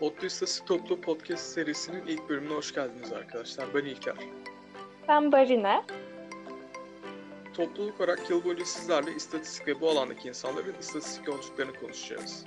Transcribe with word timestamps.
Otlu 0.00 0.26
İstatistik 0.26 0.66
Toplu 0.66 1.00
Podcast 1.00 1.42
serisinin 1.42 2.06
ilk 2.06 2.28
bölümüne 2.28 2.54
hoş 2.54 2.74
geldiniz 2.74 3.12
arkadaşlar. 3.12 3.66
Ben 3.74 3.84
İlker. 3.84 4.14
Ben 5.08 5.32
Barine. 5.32 5.82
Topluluk 7.54 8.00
olarak 8.00 8.30
yıl 8.30 8.44
boyunca 8.44 8.64
sizlerle 8.64 9.12
istatistik 9.12 9.68
ve 9.68 9.80
bu 9.80 9.90
alandaki 9.90 10.28
insanların 10.28 10.74
istatistik 10.80 11.28
yolculuklarını 11.28 11.80
konuşacağız. 11.80 12.44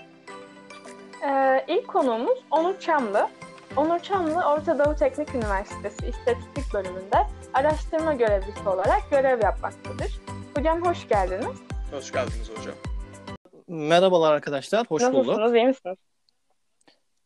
Ee, 1.27 1.65
ilk 1.67 1.87
konuğumuz 1.87 2.39
Onur 2.51 2.79
Çamlı. 2.79 3.27
Onur 3.77 3.99
Çamlı, 3.99 4.41
Orta 4.45 4.85
Doğu 4.85 4.95
Teknik 4.95 5.35
Üniversitesi 5.35 6.07
İstatistik 6.07 6.73
Bölümünde 6.73 7.17
araştırma 7.53 8.13
görevlisi 8.13 8.69
olarak 8.69 9.01
görev 9.11 9.43
yapmaktadır. 9.43 10.21
Hocam 10.57 10.85
hoş 10.85 11.07
geldiniz. 11.07 11.57
Hoş 11.91 12.11
geldiniz 12.11 12.51
hocam. 12.57 12.75
Merhabalar 13.67 14.33
arkadaşlar, 14.33 14.85
hoş 14.89 15.03
bulduk. 15.03 15.27
Nasılsınız, 15.27 15.55
iyi 15.55 15.65
misiniz? 15.67 15.97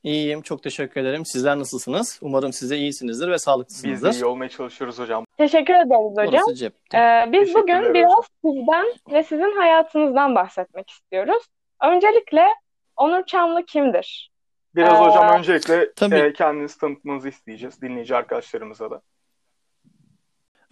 İyiyim, 0.04 0.42
çok 0.42 0.64
teşekkür 0.64 1.02
ederim. 1.02 1.26
Sizler 1.26 1.60
nasılsınız? 1.60 2.20
Umarım 2.22 2.54
siz 2.54 2.70
de 2.72 2.78
iyisinizdir 2.78 3.28
ve 3.28 3.34
Biz 3.34 3.42
sağlıklısınızdır. 3.42 4.14
de 4.14 4.16
iyi 4.18 4.26
olmaya 4.26 4.50
çalışıyoruz 4.50 5.00
hocam. 5.00 5.26
Teşekkür 5.38 5.74
ederiz 5.74 6.18
hocam. 6.28 6.44
Orası 6.44 6.56
cepte. 6.56 6.98
Ee, 6.98 7.30
biz 7.32 7.54
bugün 7.54 7.78
hocam. 7.80 7.94
biraz 7.94 8.26
sizden 8.46 8.86
ve 9.12 9.24
sizin 9.24 9.58
hayatınızdan 9.58 10.36
bahsetmek 10.36 10.90
istiyoruz. 10.90 11.44
Öncelikle 11.84 12.46
Onur 12.98 13.26
Çamlı 13.26 13.66
kimdir? 13.66 14.32
Biraz 14.76 14.94
Ee, 15.00 15.04
hocam 15.04 15.40
öncelikle 15.40 15.94
tabii. 15.96 16.16
e, 16.16 16.34
kendinizi 16.34 16.78
tanıtmanızı 16.80 17.30
isteyeceğiz 17.30 17.82
dinleyici 17.82 18.16
arkadaşlarımıza 18.16 18.92
da. 18.92 19.02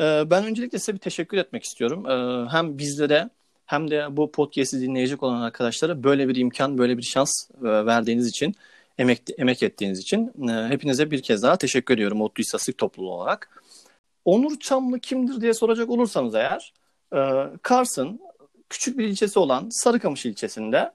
Ee, 0.01 0.29
ben 0.31 0.43
öncelikle 0.45 0.79
size 0.79 0.93
bir 0.93 0.99
teşekkür 0.99 1.37
etmek 1.37 1.63
istiyorum. 1.63 2.09
Ee, 2.09 2.49
hem 2.51 2.77
bizlere 2.77 3.29
hem 3.65 3.91
de 3.91 4.17
bu 4.17 4.31
podcast'i 4.31 4.81
dinleyecek 4.81 5.23
olan 5.23 5.41
arkadaşlara 5.41 6.03
böyle 6.03 6.27
bir 6.27 6.35
imkan, 6.35 6.77
böyle 6.77 6.97
bir 6.97 7.03
şans 7.03 7.49
e, 7.51 7.85
verdiğiniz 7.85 8.27
için, 8.27 8.55
emek, 8.99 9.21
emek 9.37 9.63
ettiğiniz 9.63 9.99
için 9.99 10.49
e, 10.49 10.67
hepinize 10.67 11.11
bir 11.11 11.21
kez 11.21 11.43
daha 11.43 11.57
teşekkür 11.57 11.93
ediyorum 11.93 12.21
Otlu 12.21 12.41
İstatistik 12.41 12.77
Topluluğu 12.77 13.13
olarak. 13.13 13.63
Onur 14.25 14.59
Çamlı 14.59 14.99
kimdir 14.99 15.41
diye 15.41 15.53
soracak 15.53 15.89
olursanız 15.89 16.35
eğer, 16.35 16.73
e, 17.15 17.19
Kars'ın 17.61 18.19
küçük 18.69 18.97
bir 18.97 19.05
ilçesi 19.05 19.39
olan 19.39 19.69
Sarıkamış 19.69 20.25
ilçesinde 20.25 20.91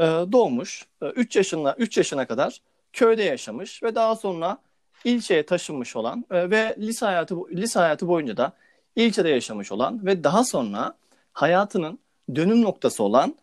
e, 0.00 0.04
doğmuş. 0.04 0.86
3 1.02 1.36
yaşına 1.36 1.74
3 1.78 1.96
yaşına 1.96 2.26
kadar 2.26 2.60
köyde 2.92 3.22
yaşamış 3.22 3.82
ve 3.82 3.94
daha 3.94 4.16
sonra 4.16 4.58
ilçeye 5.04 5.46
taşınmış 5.46 5.96
olan 5.96 6.24
e, 6.30 6.50
ve 6.50 6.76
lise 6.78 7.06
hayatı 7.06 7.36
lise 7.50 7.78
hayatı 7.78 8.08
boyunca 8.08 8.36
da 8.36 8.52
ilçede 8.96 9.28
yaşamış 9.28 9.72
olan 9.72 10.06
ve 10.06 10.24
daha 10.24 10.44
sonra 10.44 10.94
hayatının 11.32 11.98
dönüm 12.34 12.62
noktası 12.62 13.02
olan 13.02 13.34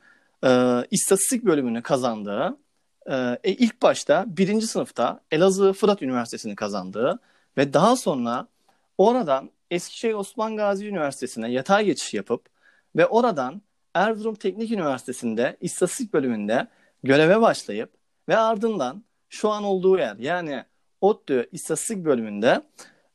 e, 0.43 0.49
istatistik 0.91 1.45
bölümünü 1.45 1.81
kazandığı 1.81 2.57
e, 3.09 3.39
e, 3.43 3.51
ilk 3.51 3.81
başta 3.81 4.25
birinci 4.27 4.67
sınıfta 4.67 5.19
Elazığ 5.31 5.73
Fırat 5.73 6.01
Üniversitesi'ni 6.01 6.55
kazandığı 6.55 7.19
ve 7.57 7.73
daha 7.73 7.95
sonra 7.95 8.47
oradan 8.97 9.49
Eskişehir 9.71 10.13
Osman 10.13 10.57
Gazi 10.57 10.87
Üniversitesi'ne 10.87 11.51
yatay 11.51 11.85
geçiş 11.85 12.13
yapıp 12.13 12.45
ve 12.95 13.05
oradan 13.05 13.61
Erzurum 13.93 14.35
Teknik 14.35 14.71
Üniversitesi'nde 14.71 15.57
istatistik 15.61 16.13
bölümünde 16.13 16.67
göreve 17.03 17.41
başlayıp 17.41 17.89
ve 18.29 18.37
ardından 18.37 19.03
şu 19.29 19.49
an 19.49 19.63
olduğu 19.63 19.97
yer 19.97 20.15
yani 20.15 20.63
ODTÜ 21.01 21.49
İstatistik 21.51 22.05
bölümünde 22.05 22.61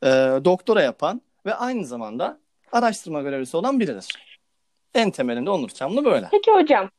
e, 0.02 0.08
doktora 0.44 0.82
yapan 0.82 1.22
ve 1.46 1.54
aynı 1.54 1.84
zamanda 1.84 2.38
araştırma 2.72 3.22
görevlisi 3.22 3.56
olan 3.56 3.80
biridir. 3.80 4.08
En 4.94 5.10
temelinde 5.10 5.50
Onur 5.50 5.68
Çamlı 5.68 6.04
böyle. 6.04 6.28
Peki 6.30 6.50
hocam, 6.50 6.90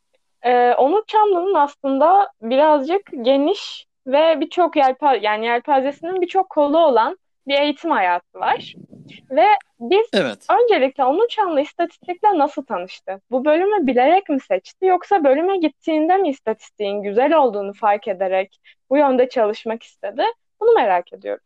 e, 0.41 0.73
Onur 0.73 1.05
Çamlı'nın 1.07 1.53
aslında 1.53 2.31
birazcık 2.41 3.01
geniş 3.21 3.85
ve 4.07 4.39
birçok 4.41 4.75
yelpa 4.75 5.15
yani 5.15 5.45
yelpazesinin 5.45 6.21
birçok 6.21 6.49
kolu 6.49 6.77
olan 6.79 7.17
bir 7.47 7.59
eğitim 7.59 7.91
hayatı 7.91 8.39
var. 8.39 8.73
Ve 9.31 9.45
biz 9.79 10.07
Evet. 10.13 10.45
öncelikle 10.63 11.03
Onur 11.05 11.27
Çamlı 11.27 11.61
istatistikle 11.61 12.37
nasıl 12.37 12.65
tanıştı? 12.65 13.21
Bu 13.31 13.45
bölümü 13.45 13.87
bilerek 13.87 14.29
mi 14.29 14.39
seçti 14.39 14.85
yoksa 14.85 15.23
bölüme 15.23 15.57
gittiğinde 15.57 16.17
mi 16.17 16.29
istatistiğin 16.29 17.01
güzel 17.03 17.33
olduğunu 17.33 17.73
fark 17.73 18.07
ederek 18.07 18.59
bu 18.89 18.97
yönde 18.97 19.29
çalışmak 19.29 19.83
istedi? 19.83 20.23
Bunu 20.61 20.73
merak 20.73 21.13
ediyorum. 21.13 21.43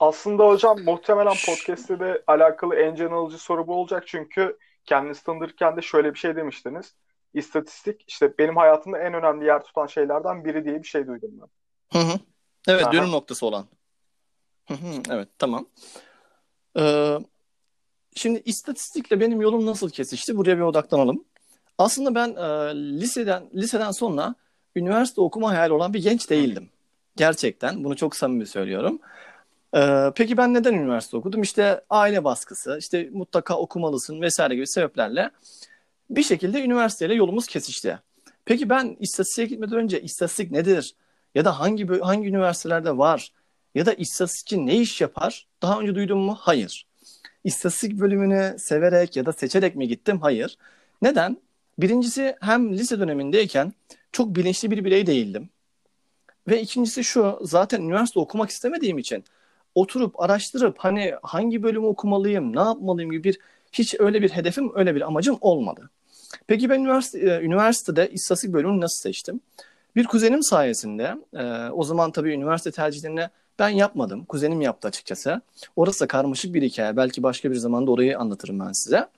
Aslında 0.00 0.48
hocam 0.48 0.78
muhtemelen 0.84 1.34
podcast'te 1.46 2.00
de 2.00 2.22
alakalı 2.26 2.76
en 2.76 2.94
can 2.94 3.10
alıcı 3.12 3.38
soru 3.38 3.66
bu 3.66 3.74
olacak 3.74 4.06
çünkü 4.06 4.58
kendinizi 4.84 5.24
tanıtırken 5.24 5.76
de 5.76 5.82
şöyle 5.82 6.14
bir 6.14 6.18
şey 6.18 6.36
demiştiniz. 6.36 6.94
İstatistik 7.34 8.04
işte 8.08 8.38
benim 8.38 8.56
hayatımda 8.56 8.98
en 8.98 9.14
önemli 9.14 9.46
yer 9.46 9.64
tutan 9.64 9.86
şeylerden 9.86 10.44
biri 10.44 10.64
diye 10.64 10.82
bir 10.82 10.88
şey 10.88 11.06
duydum 11.06 11.30
ben. 11.40 11.98
Hı 12.00 12.04
hı. 12.04 12.18
Evet, 12.68 12.84
Aha. 12.84 12.92
dönüm 12.92 13.12
noktası 13.12 13.46
olan. 13.46 13.66
Hı 14.68 14.74
hı, 14.74 15.02
evet, 15.10 15.28
tamam. 15.38 15.66
Ee, 16.78 17.18
şimdi 18.14 18.42
istatistikle 18.44 19.20
benim 19.20 19.40
yolum 19.40 19.66
nasıl 19.66 19.90
kesişti? 19.90 20.36
Buraya 20.36 20.56
bir 20.56 20.62
odaklanalım. 20.62 21.24
Aslında 21.78 22.14
ben 22.14 22.28
e, 22.28 22.74
liseden 23.00 23.50
liseden 23.54 23.90
sonra 23.90 24.34
üniversite 24.76 25.20
okuma 25.20 25.50
hayali 25.50 25.72
olan 25.72 25.94
bir 25.94 26.02
genç 26.02 26.30
değildim. 26.30 26.70
Gerçekten 27.16 27.84
bunu 27.84 27.96
çok 27.96 28.16
samimi 28.16 28.46
söylüyorum. 28.46 28.98
Ee, 29.76 30.12
peki 30.14 30.36
ben 30.36 30.54
neden 30.54 30.74
üniversite 30.74 31.16
okudum? 31.16 31.42
İşte 31.42 31.84
aile 31.90 32.24
baskısı, 32.24 32.76
işte 32.80 33.10
mutlaka 33.12 33.58
okumalısın 33.58 34.20
vesaire 34.20 34.54
gibi 34.54 34.66
sebeplerle 34.66 35.30
bir 36.10 36.22
şekilde 36.22 36.62
üniversiteyle 36.62 37.14
yolumuz 37.14 37.46
kesişti. 37.46 37.98
Peki 38.44 38.68
ben 38.68 38.96
istatistiğe 39.00 39.46
gitmeden 39.46 39.78
önce 39.78 40.02
istatistik 40.02 40.50
nedir? 40.50 40.94
Ya 41.34 41.44
da 41.44 41.60
hangi 41.60 41.86
hangi 41.86 42.28
üniversitelerde 42.28 42.98
var? 42.98 43.32
Ya 43.74 43.86
da 43.86 43.92
istatistikçi 43.92 44.66
ne 44.66 44.76
iş 44.76 45.00
yapar? 45.00 45.46
Daha 45.62 45.80
önce 45.80 45.94
duydun 45.94 46.18
mu? 46.18 46.36
Hayır. 46.40 46.86
İstatistik 47.44 48.00
bölümünü 48.00 48.56
severek 48.58 49.16
ya 49.16 49.26
da 49.26 49.32
seçerek 49.32 49.76
mi 49.76 49.88
gittim? 49.88 50.18
Hayır. 50.20 50.58
Neden? 51.02 51.36
Birincisi 51.78 52.36
hem 52.40 52.72
lise 52.72 53.00
dönemindeyken 53.00 53.72
çok 54.12 54.36
bilinçli 54.36 54.70
bir 54.70 54.84
birey 54.84 55.06
değildim. 55.06 55.48
Ve 56.48 56.62
ikincisi 56.62 57.04
şu, 57.04 57.38
zaten 57.42 57.82
üniversite 57.82 58.20
okumak 58.20 58.50
istemediğim 58.50 58.98
için 58.98 59.24
oturup 59.74 60.20
araştırıp 60.20 60.78
hani 60.78 61.14
hangi 61.22 61.62
bölümü 61.62 61.86
okumalıyım, 61.86 62.56
ne 62.56 62.60
yapmalıyım 62.60 63.10
gibi 63.10 63.24
bir 63.24 63.38
hiç 63.74 63.94
öyle 63.98 64.22
bir 64.22 64.30
hedefim, 64.30 64.72
öyle 64.74 64.94
bir 64.94 65.00
amacım 65.00 65.38
olmadı. 65.40 65.90
Peki 66.46 66.70
ben 66.70 66.80
üniversite, 66.80 67.18
e, 67.18 67.40
üniversitede 67.40 68.10
istatistik 68.10 68.52
bölümünü 68.52 68.80
nasıl 68.80 69.02
seçtim? 69.02 69.40
Bir 69.96 70.04
kuzenim 70.04 70.42
sayesinde, 70.42 71.14
e, 71.34 71.70
o 71.70 71.84
zaman 71.84 72.10
tabii 72.10 72.32
üniversite 72.32 72.70
tercihlerini 72.70 73.28
ben 73.58 73.68
yapmadım. 73.68 74.24
Kuzenim 74.24 74.60
yaptı 74.60 74.88
açıkçası. 74.88 75.40
Orası 75.76 76.00
da 76.00 76.08
karmaşık 76.08 76.54
bir 76.54 76.62
hikaye. 76.62 76.96
Belki 76.96 77.22
başka 77.22 77.50
bir 77.50 77.56
zamanda 77.56 77.90
orayı 77.90 78.18
anlatırım 78.18 78.60
ben 78.60 78.72
size. 78.72 79.08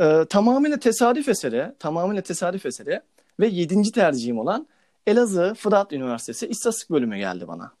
E, 0.00 0.24
tamamıyla 0.28 0.78
tesadüf 0.78 1.28
eseri, 1.28 1.72
tamamıyla 1.78 2.22
tesadüf 2.22 2.66
eseri 2.66 3.00
ve 3.40 3.46
yedinci 3.46 3.92
tercihim 3.92 4.38
olan 4.38 4.66
Elazığ 5.06 5.54
Fırat 5.54 5.92
Üniversitesi 5.92 6.46
İstatistik 6.46 6.90
bölümü 6.90 7.16
geldi 7.16 7.48
bana. 7.48 7.72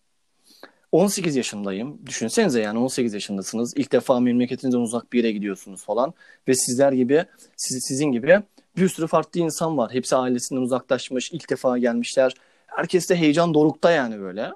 18 0.92 1.36
yaşındayım. 1.36 2.06
Düşünsenize 2.06 2.60
yani 2.60 2.78
18 2.78 3.14
yaşındasınız. 3.14 3.72
İlk 3.76 3.92
defa 3.92 4.20
memleketinizden 4.20 4.80
uzak 4.80 5.12
bir 5.12 5.18
yere 5.18 5.32
gidiyorsunuz 5.32 5.84
falan. 5.84 6.14
Ve 6.48 6.54
sizler 6.54 6.92
gibi, 6.92 7.24
siz, 7.56 7.84
sizin 7.88 8.12
gibi 8.12 8.42
bir 8.76 8.88
sürü 8.88 9.06
farklı 9.06 9.40
insan 9.40 9.78
var. 9.78 9.92
Hepsi 9.92 10.16
ailesinden 10.16 10.60
uzaklaşmış, 10.60 11.32
ilk 11.32 11.50
defa 11.50 11.78
gelmişler. 11.78 12.34
Herkes 12.66 13.10
de 13.10 13.16
heyecan 13.16 13.54
dorukta 13.54 13.90
yani 13.90 14.20
böyle. 14.20 14.52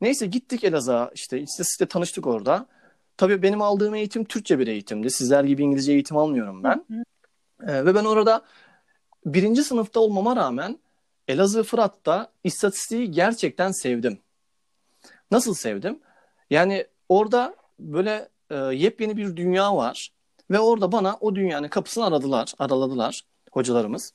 Neyse 0.00 0.26
gittik 0.26 0.64
Elazığ'a 0.64 1.10
işte 1.14 1.40
istatistikte 1.40 1.86
tanıştık 1.86 2.26
orada. 2.26 2.66
Tabii 3.16 3.42
benim 3.42 3.62
aldığım 3.62 3.94
eğitim 3.94 4.24
Türkçe 4.24 4.58
bir 4.58 4.66
eğitimdi. 4.66 5.10
Sizler 5.10 5.44
gibi 5.44 5.62
İngilizce 5.62 5.92
eğitim 5.92 6.16
almıyorum 6.16 6.64
ben. 6.64 6.84
Ee, 7.66 7.84
ve 7.84 7.94
ben 7.94 8.04
orada 8.04 8.42
birinci 9.26 9.64
sınıfta 9.64 10.00
olmama 10.00 10.36
rağmen 10.36 10.78
Elazığ 11.28 11.62
Fırat'ta 11.62 12.32
istatistiği 12.44 13.10
gerçekten 13.10 13.70
sevdim. 13.72 14.18
Nasıl 15.32 15.54
sevdim? 15.54 15.98
Yani 16.50 16.86
orada 17.08 17.56
böyle 17.78 18.28
e, 18.50 18.56
yepyeni 18.56 19.16
bir 19.16 19.36
dünya 19.36 19.76
var 19.76 20.12
ve 20.50 20.58
orada 20.58 20.92
bana 20.92 21.16
o 21.20 21.34
dünyanın 21.34 21.68
kapısını 21.68 22.06
aradılar, 22.06 22.52
araladılar 22.58 23.22
hocalarımız. 23.52 24.12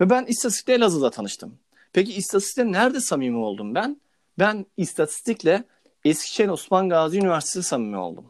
Ve 0.00 0.10
ben 0.10 0.24
istatistikle 0.24 0.74
Elazığ'da 0.74 1.10
tanıştım. 1.10 1.58
Peki 1.92 2.12
istatistikle 2.12 2.72
nerede 2.72 3.00
samimi 3.00 3.36
oldum 3.36 3.74
ben? 3.74 4.00
Ben 4.38 4.66
istatistikle 4.76 5.64
Eskişehir 6.04 6.48
Osman 6.48 6.88
Gazi 6.88 7.18
Üniversitesi 7.18 7.68
samimi 7.68 7.96
oldum. 7.96 8.24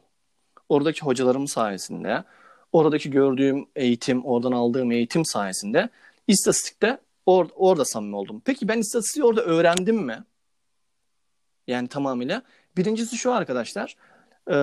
Oradaki 0.69 1.01
hocalarım 1.03 1.49
sayesinde, 1.49 2.25
oradaki 2.73 3.11
gördüğüm 3.11 3.67
eğitim, 3.77 4.25
oradan 4.25 4.53
aldığım 4.53 4.93
eğitim 4.93 5.25
sayesinde 5.25 5.89
istatistikte 6.27 6.99
or- 7.27 7.53
orada 7.55 7.85
samimi 7.85 8.17
oldum. 8.17 8.43
Peki 8.45 8.69
ben 8.69 8.79
istatistiği 8.79 9.25
orada 9.25 9.43
öğrendim 9.43 9.97
mi? 9.97 10.25
Yani 11.69 11.89
tamamıyla. 11.89 12.43
Birincisi 12.77 13.17
şu 13.17 13.33
arkadaşlar. 13.35 13.97
e, 14.51 14.55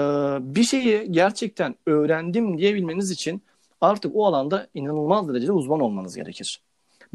Bir 0.55 0.63
şeyi 0.63 1.11
gerçekten 1.11 1.75
öğrendim 1.85 2.57
diyebilmeniz 2.57 3.11
için 3.11 3.43
artık 3.81 4.15
o 4.15 4.25
alanda 4.25 4.67
inanılmaz 4.73 5.29
derecede 5.29 5.51
uzman 5.51 5.79
olmanız 5.79 6.15
gerekir. 6.15 6.61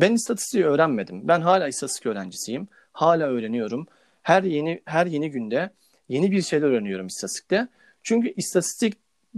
Ben 0.00 0.12
istatistiği 0.14 0.64
öğrenmedim. 0.64 1.28
Ben 1.28 1.40
hala 1.40 1.68
istatistik 1.68 2.06
öğrencisiyim. 2.06 2.68
Hala 2.92 3.26
öğreniyorum. 3.26 3.86
her 4.22 4.42
yeni 4.42 4.82
her 4.84 5.06
yeni 5.06 5.30
günde 5.30 5.70
yeni 6.08 6.30
bir 6.30 6.42
şeyler 6.42 6.66
öğreniyorum 6.66 7.06
istatistikte. 7.06 7.68
Çünkü 8.02 8.34
istatistik 8.36 8.94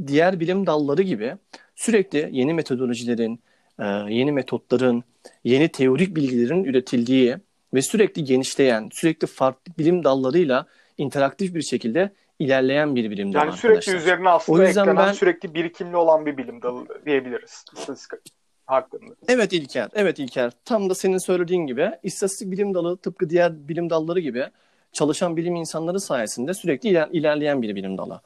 diğer 0.07 0.41
bilim 0.41 0.67
dalları 0.67 1.03
gibi 1.03 1.37
sürekli 1.77 2.29
yeni 2.33 2.55
metodolojilerin, 2.55 3.41
e, 3.79 3.85
yeni 3.87 4.33
metotların, 4.33 5.05
yeni 5.45 5.69
teorik 5.69 6.17
bilgilerin 6.17 6.65
üretildiği 6.65 7.37
ve 7.75 7.83
sürekli 7.83 8.25
genişleyen, 8.25 8.89
sürekli 8.93 9.27
farklı 9.27 9.73
bilim 9.79 10.05
dallarıyla 10.05 10.67
interaktif 10.99 11.55
bir 11.55 11.63
şekilde 11.63 12.13
ilerleyen 12.39 12.97
bir 12.97 13.11
bilim 13.11 13.33
dalı 13.33 13.39
Yani 13.45 13.53
sürekli 13.53 13.69
arkadaşlar. 13.79 13.95
üzerine 13.95 14.29
aslında 14.29 14.59
O 14.59 14.63
yüzden 14.67 14.83
eklenen 14.83 15.07
ben- 15.09 15.13
sürekli 15.13 15.55
birikimli 15.55 15.97
olan 15.97 16.27
bir 16.27 16.37
bilim 16.37 16.63
dalı 16.63 16.87
diyebiliriz. 17.07 17.65
İstatistik 17.79 18.19
hakkında. 18.67 19.15
Evet 19.29 19.53
İlker, 19.53 19.89
evet 19.95 20.19
İlker. 20.19 20.53
Tam 20.65 20.91
da 20.91 20.95
senin 20.95 21.19
söylediğin 21.19 21.67
gibi 21.67 21.91
istatistik 22.03 22.51
bilim 22.51 22.75
dalı 22.75 22.97
tıpkı 22.97 23.31
diğer 23.31 23.69
bilim 23.69 23.91
dalları 23.91 24.21
gibi 24.21 24.47
çalışan 24.93 25.37
bilim 25.37 25.57
insanları 25.57 26.01
sayesinde 26.01 26.55
sürekli 26.55 26.89
iler- 26.89 27.09
ilerleyen 27.13 27.63
bir 27.63 27.75
bilim 27.75 27.99
dalı. 27.99 28.21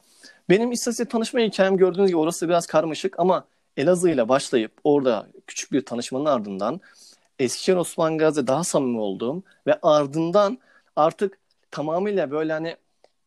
Benim 0.49 0.71
istatistik 0.71 1.09
tanışma 1.11 1.39
hikayem 1.39 1.77
gördüğünüz 1.77 2.07
gibi 2.07 2.17
orası 2.17 2.49
biraz 2.49 2.67
karmaşık 2.67 3.19
ama 3.19 3.45
Elazığ 3.77 4.09
ile 4.09 4.29
başlayıp 4.29 4.71
orada 4.83 5.27
küçük 5.47 5.71
bir 5.71 5.85
tanışmanın 5.85 6.25
ardından 6.25 6.81
Eskişehir 7.39 7.77
Osman 7.77 8.17
Gazi'de 8.17 8.47
daha 8.47 8.63
samimi 8.63 8.99
olduğum 8.99 9.43
ve 9.67 9.79
ardından 9.81 10.57
artık 10.95 11.37
tamamıyla 11.71 12.31
böyle 12.31 12.53
hani 12.53 12.75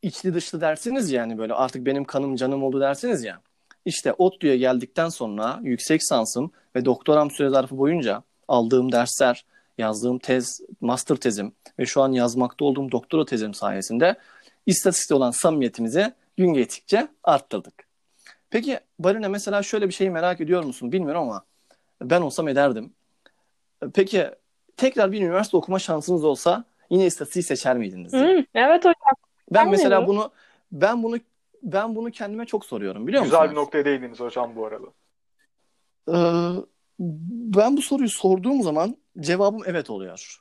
içli 0.02 0.34
dışlı 0.34 0.60
dersiniz 0.60 1.10
ya 1.10 1.20
yani 1.20 1.38
böyle 1.38 1.54
artık 1.54 1.86
benim 1.86 2.04
kanım 2.04 2.36
canım 2.36 2.62
oldu 2.62 2.80
dersiniz 2.80 3.24
ya. 3.24 3.40
İşte 3.84 4.12
ODTÜ'ye 4.12 4.56
geldikten 4.56 5.08
sonra 5.08 5.60
yüksek 5.62 6.04
sansım 6.04 6.50
ve 6.76 6.84
doktoram 6.84 7.30
süre 7.30 7.48
zarfı 7.48 7.78
boyunca 7.78 8.22
aldığım 8.48 8.92
dersler, 8.92 9.44
yazdığım 9.78 10.18
tez, 10.18 10.60
master 10.80 11.16
tezim 11.16 11.52
ve 11.78 11.86
şu 11.86 12.02
an 12.02 12.12
yazmakta 12.12 12.64
olduğum 12.64 12.92
doktora 12.92 13.24
tezim 13.24 13.54
sayesinde 13.54 14.16
istatistikte 14.66 15.14
olan 15.14 15.30
samimiyetimizi 15.30 16.12
gün 16.36 16.52
geçtikçe 16.54 17.08
arttırdık. 17.24 17.74
Peki 18.50 18.80
Barine 18.98 19.28
mesela 19.28 19.62
şöyle 19.62 19.88
bir 19.88 19.94
şeyi 19.94 20.10
merak 20.10 20.40
ediyor 20.40 20.64
musun 20.64 20.92
bilmiyorum 20.92 21.22
ama 21.22 21.44
ben 22.02 22.20
olsam 22.20 22.48
ederdim. 22.48 22.92
Peki 23.94 24.26
tekrar 24.76 25.12
bir 25.12 25.20
üniversite 25.22 25.56
okuma 25.56 25.78
şansınız 25.78 26.24
olsa 26.24 26.64
yine 26.90 27.06
istatistiği 27.06 27.42
seçer 27.42 27.76
miydiniz? 27.78 28.12
Hı, 28.12 28.44
evet 28.54 28.80
hocam. 28.80 28.94
Ben 29.52 29.64
Ben 29.64 29.70
mesela 29.70 30.00
miydim? 30.00 30.14
bunu 30.14 30.30
ben 30.72 31.02
bunu 31.02 31.16
ben 31.62 31.96
bunu 31.96 32.10
kendime 32.10 32.46
çok 32.46 32.64
soruyorum 32.64 33.06
biliyor 33.06 33.22
Güzel 33.22 33.38
musunuz? 33.38 33.50
bir 33.56 33.60
noktaya 33.60 33.84
değindiniz 33.84 34.20
hocam 34.20 34.56
bu 34.56 34.66
arada. 34.66 34.86
Ee, 36.08 36.60
ben 37.56 37.76
bu 37.76 37.82
soruyu 37.82 38.08
sorduğum 38.08 38.62
zaman 38.62 38.96
cevabım 39.20 39.62
evet 39.66 39.90
oluyor. 39.90 40.40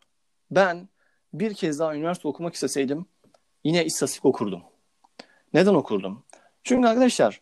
Ben 0.52 0.90
bir 1.34 1.54
kez 1.54 1.80
daha 1.80 1.96
üniversite 1.96 2.28
okumak 2.28 2.54
isteseydim 2.54 3.06
yine 3.64 3.86
istatistik 3.86 4.26
okurdum. 4.26 4.62
Neden 5.54 5.74
okurdum? 5.74 6.24
Çünkü 6.64 6.88
arkadaşlar 6.88 7.42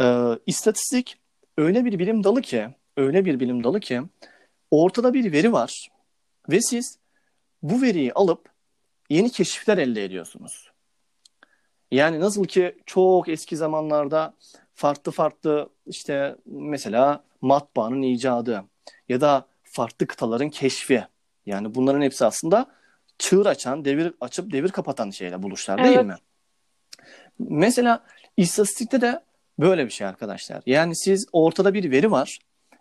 e, 0.00 0.04
istatistik 0.46 1.16
öyle 1.58 1.84
bir 1.84 1.98
bilim 1.98 2.24
dalı 2.24 2.42
ki 2.42 2.68
öyle 2.96 3.24
bir 3.24 3.40
bilim 3.40 3.64
dalı 3.64 3.80
ki 3.80 4.02
ortada 4.72 5.14
bir 5.14 5.32
veri 5.32 5.52
var 5.52 5.88
ve 6.48 6.60
siz 6.60 6.98
bu 7.62 7.82
veriyi 7.82 8.12
alıp 8.12 8.48
yeni 9.10 9.30
keşifler 9.30 9.78
elde 9.78 10.04
ediyorsunuz. 10.04 10.70
Yani 11.90 12.20
nasıl 12.20 12.44
ki 12.44 12.76
çok 12.86 13.28
eski 13.28 13.56
zamanlarda 13.56 14.34
farklı 14.74 15.12
farklı 15.12 15.68
işte 15.86 16.36
mesela 16.46 17.24
matbaanın 17.40 18.02
icadı 18.02 18.64
ya 19.08 19.20
da 19.20 19.46
farklı 19.62 20.06
kıtaların 20.06 20.50
keşfi. 20.50 21.06
Yani 21.46 21.74
bunların 21.74 22.02
hepsi 22.02 22.24
aslında 22.24 22.66
çığır 23.18 23.46
açan, 23.46 23.84
devir 23.84 24.14
açıp 24.20 24.52
devir 24.52 24.68
kapatan 24.68 25.10
şeyler, 25.10 25.42
buluşlar 25.42 25.84
değil 25.84 25.96
Evet. 25.96 26.06
mi? 26.06 26.16
Mesela 27.38 28.04
istatistikte 28.36 29.00
de 29.00 29.22
böyle 29.58 29.84
bir 29.84 29.90
şey 29.90 30.06
arkadaşlar. 30.06 30.62
Yani 30.66 30.96
siz 30.96 31.26
ortada 31.32 31.74
bir 31.74 31.90
veri 31.90 32.10
var 32.10 32.38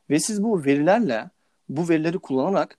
ve 0.09 0.19
siz 0.19 0.43
bu 0.43 0.65
verilerle 0.65 1.29
bu 1.77 1.89
verileri 1.89 2.19
kullanarak 2.19 2.77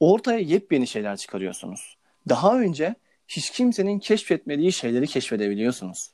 ortaya 0.00 0.38
yepyeni 0.38 0.86
şeyler 0.86 1.16
çıkarıyorsunuz. 1.16 1.96
Daha 2.28 2.58
önce 2.58 2.94
hiç 3.28 3.50
kimsenin 3.50 3.98
keşfetmediği 3.98 4.72
şeyleri 4.72 5.06
keşfedebiliyorsunuz. 5.06 6.10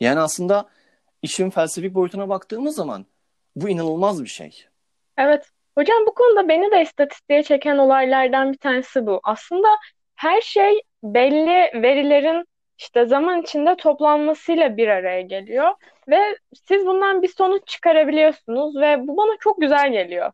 Yani 0.00 0.20
aslında 0.20 0.68
işin 1.22 1.50
felsefik 1.50 1.94
boyutuna 1.94 2.28
baktığımız 2.28 2.76
zaman 2.76 3.06
bu 3.56 3.68
inanılmaz 3.68 4.22
bir 4.22 4.28
şey. 4.28 4.64
Evet. 5.18 5.46
Hocam 5.78 6.06
bu 6.06 6.14
konuda 6.14 6.48
beni 6.48 6.70
de 6.70 6.82
istatistiğe 6.82 7.42
çeken 7.42 7.78
olaylardan 7.78 8.52
bir 8.52 8.58
tanesi 8.58 9.06
bu. 9.06 9.20
Aslında 9.22 9.68
her 10.14 10.40
şey 10.40 10.80
belli 11.02 11.82
verilerin 11.82 12.44
işte 12.78 13.06
zaman 13.06 13.42
içinde 13.42 13.76
toplanmasıyla 13.76 14.76
bir 14.76 14.88
araya 14.88 15.20
geliyor 15.20 15.70
ve 16.08 16.38
siz 16.68 16.86
bundan 16.86 17.22
bir 17.22 17.28
sonuç 17.28 17.66
çıkarabiliyorsunuz 17.66 18.76
ve 18.76 19.06
bu 19.08 19.16
bana 19.16 19.36
çok 19.40 19.60
güzel 19.60 19.92
geliyor. 19.92 20.32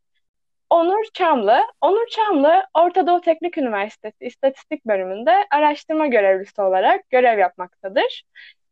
Onur 0.70 1.04
Çamlı, 1.14 1.58
Onur 1.80 2.06
Çamlı 2.06 2.62
Orta 2.74 3.06
Doğu 3.06 3.20
Teknik 3.20 3.58
Üniversitesi 3.58 4.24
İstatistik 4.24 4.86
Bölümünde 4.86 5.32
araştırma 5.50 6.06
görevlisi 6.06 6.62
olarak 6.62 7.10
görev 7.10 7.38
yapmaktadır. 7.38 8.24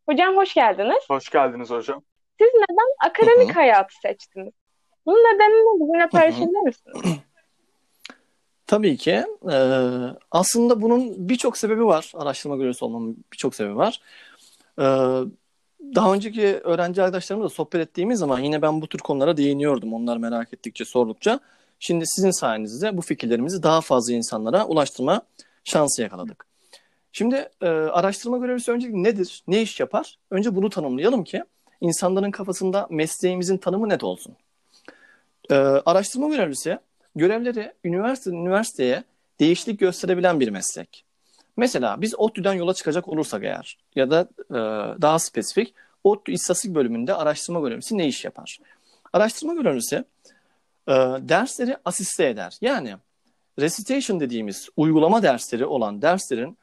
Hocam 0.08 0.36
hoş 0.36 0.54
geldiniz. 0.54 1.04
Hoş 1.08 1.30
geldiniz 1.30 1.70
hocam. 1.70 2.02
Siz 2.40 2.48
neden 2.54 3.08
akademik 3.10 3.48
Hı 3.48 3.52
hı. 3.52 3.54
hayatı 3.54 3.94
seçtiniz? 4.02 4.52
Bunun 5.06 5.18
nedenini 5.18 5.80
bizimle 5.80 6.08
paylaşabilir 6.08 6.60
misiniz? 6.60 7.18
Tabii 8.66 8.96
ki. 8.96 9.24
e, 9.50 9.56
aslında 10.30 10.82
bunun 10.82 11.28
birçok 11.28 11.56
sebebi 11.58 11.86
var. 11.86 12.12
Araştırma 12.14 12.56
görevlisi 12.56 12.84
olmamın 12.84 13.24
birçok 13.32 13.54
sebebi 13.54 13.76
var. 13.76 14.00
E, 14.78 14.84
daha 15.94 16.14
önceki 16.14 16.60
öğrenci 16.64 17.02
arkadaşlarımızla 17.02 17.50
sohbet 17.50 17.80
ettiğimiz 17.80 18.18
zaman 18.18 18.40
yine 18.40 18.62
ben 18.62 18.80
bu 18.80 18.86
tür 18.86 18.98
konulara 18.98 19.36
değiniyordum. 19.36 19.94
Onlar 19.94 20.16
merak 20.16 20.52
ettikçe, 20.52 20.84
sordukça. 20.84 21.40
Şimdi 21.86 22.06
sizin 22.06 22.30
sayenizde 22.30 22.96
bu 22.96 23.02
fikirlerimizi 23.02 23.62
daha 23.62 23.80
fazla 23.80 24.12
insanlara 24.12 24.66
ulaştırma 24.66 25.22
şansı 25.64 26.02
yakaladık. 26.02 26.46
Şimdi 27.12 27.48
e, 27.60 27.66
araştırma 27.68 28.38
görevlisi 28.38 28.72
öncelikle 28.72 29.02
nedir? 29.02 29.42
Ne 29.46 29.62
iş 29.62 29.80
yapar? 29.80 30.18
Önce 30.30 30.56
bunu 30.56 30.70
tanımlayalım 30.70 31.24
ki 31.24 31.44
insanların 31.80 32.30
kafasında 32.30 32.86
mesleğimizin 32.90 33.58
tanımı 33.58 33.88
net 33.88 34.04
olsun. 34.04 34.36
E, 35.50 35.54
araştırma 35.54 36.28
görevlisi 36.28 36.78
görevleri 37.16 37.72
üniversiteden 37.84 38.36
üniversiteye 38.36 39.04
değişiklik 39.40 39.80
gösterebilen 39.80 40.40
bir 40.40 40.48
meslek. 40.48 41.04
Mesela 41.56 42.00
biz 42.00 42.14
ODTÜ'den 42.18 42.54
yola 42.54 42.74
çıkacak 42.74 43.08
olursak 43.08 43.44
eğer 43.44 43.78
ya 43.96 44.10
da 44.10 44.28
e, 44.50 44.54
daha 45.02 45.18
spesifik 45.18 45.74
ODTÜ 46.04 46.32
İstatistik 46.32 46.74
bölümünde 46.74 47.14
araştırma 47.14 47.60
görevlisi 47.60 47.98
ne 47.98 48.06
iş 48.06 48.24
yapar? 48.24 48.58
Araştırma 49.12 49.54
görevlisi 49.54 50.04
e, 50.88 50.92
dersleri 51.28 51.76
asiste 51.84 52.28
eder. 52.28 52.58
Yani 52.60 52.94
recitation 53.58 54.20
dediğimiz 54.20 54.68
uygulama 54.76 55.22
dersleri 55.22 55.66
olan 55.66 56.02
derslerin 56.02 56.58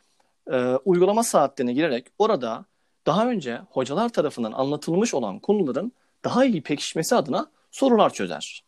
e, 0.51 0.58
uygulama 0.86 1.24
saatlerine 1.24 1.74
girerek 1.74 2.06
orada 2.20 2.66
daha 3.06 3.28
önce 3.28 3.62
hocalar 3.70 4.10
tarafından 4.10 4.51
anlatılmış 4.51 5.13
olan 5.13 5.40
konuların 5.40 5.92
daha 6.24 6.46
iyi 6.46 6.62
pekişmesi 6.62 7.16
adına 7.16 7.48
sorular 7.72 8.13
çözer. 8.13 8.63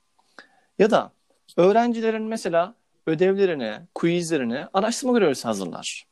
Ya 0.80 0.92
da 0.92 1.12
öğrencilerin 1.58 2.24
mesela 2.24 2.76
ödevlerini, 3.08 3.74
quizlerini 3.96 4.66
araştırma 4.74 5.20
görevlisi 5.20 5.48
hazırlar. 5.48 6.06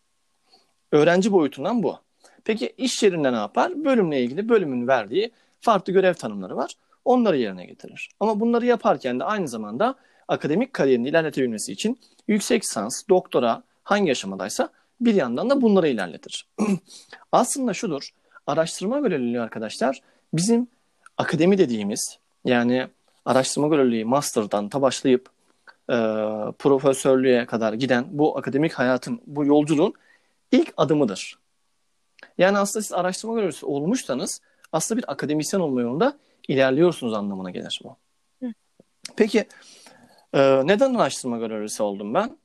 Öğrenci 0.91 1.31
boyutundan 1.31 1.83
bu. 1.83 1.97
Peki 2.43 2.73
iş 2.77 3.03
yerinde 3.03 3.33
ne 3.33 3.35
yapar? 3.35 3.85
Bölümle 3.85 4.21
ilgili 4.23 4.49
bölümün 4.49 4.87
verdiği 4.87 5.31
farklı 5.59 5.93
görev 5.93 6.13
tanımları 6.13 6.55
var. 6.55 6.75
Onları 7.05 7.37
yerine 7.37 7.65
getirir. 7.65 8.09
Ama 8.19 8.39
bunları 8.39 8.65
yaparken 8.65 9.19
de 9.19 9.23
aynı 9.23 9.47
zamanda 9.47 9.95
akademik 10.27 10.73
kariyerini 10.73 11.09
ilerletebilmesi 11.09 11.71
için 11.71 11.99
yüksek 12.27 12.63
lisans, 12.63 13.03
doktora 13.09 13.63
hangi 13.83 14.11
aşamadaysa 14.11 14.69
bir 15.01 15.13
yandan 15.15 15.49
da 15.49 15.61
bunları 15.61 15.87
ilerletir. 15.87 16.47
Aslında 17.31 17.73
şudur, 17.73 18.09
araştırma 18.47 18.99
görevliliği 18.99 19.41
arkadaşlar 19.41 20.01
bizim 20.33 20.67
akademi 21.17 21.57
dediğimiz 21.57 22.19
yani 22.45 22.87
araştırma 23.25 23.67
görevliliği 23.67 24.05
master'dan 24.05 24.69
ta 24.69 24.81
başlayıp 24.81 25.29
e, 25.89 25.95
profesörlüğe 26.59 27.45
kadar 27.45 27.73
giden 27.73 28.05
bu 28.11 28.37
akademik 28.37 28.73
hayatın, 28.73 29.21
bu 29.27 29.45
yolculuğun 29.45 29.93
ilk 30.51 30.73
adımıdır. 30.77 31.39
Yani 32.37 32.57
aslında 32.57 32.83
siz 32.83 32.93
araştırma 32.93 33.35
görevlisi 33.35 33.65
olmuşsanız 33.65 34.41
aslında 34.71 35.01
bir 35.01 35.11
akademisyen 35.11 35.59
olma 35.59 35.81
yolunda 35.81 36.17
ilerliyorsunuz 36.47 37.13
anlamına 37.13 37.51
gelir 37.51 37.81
bu. 37.83 37.97
Hı. 38.45 38.53
Peki 39.15 39.45
e, 40.33 40.67
neden 40.67 40.93
araştırma 40.93 41.37
görevlisi 41.37 41.83
oldum 41.83 42.13
ben? 42.13 42.37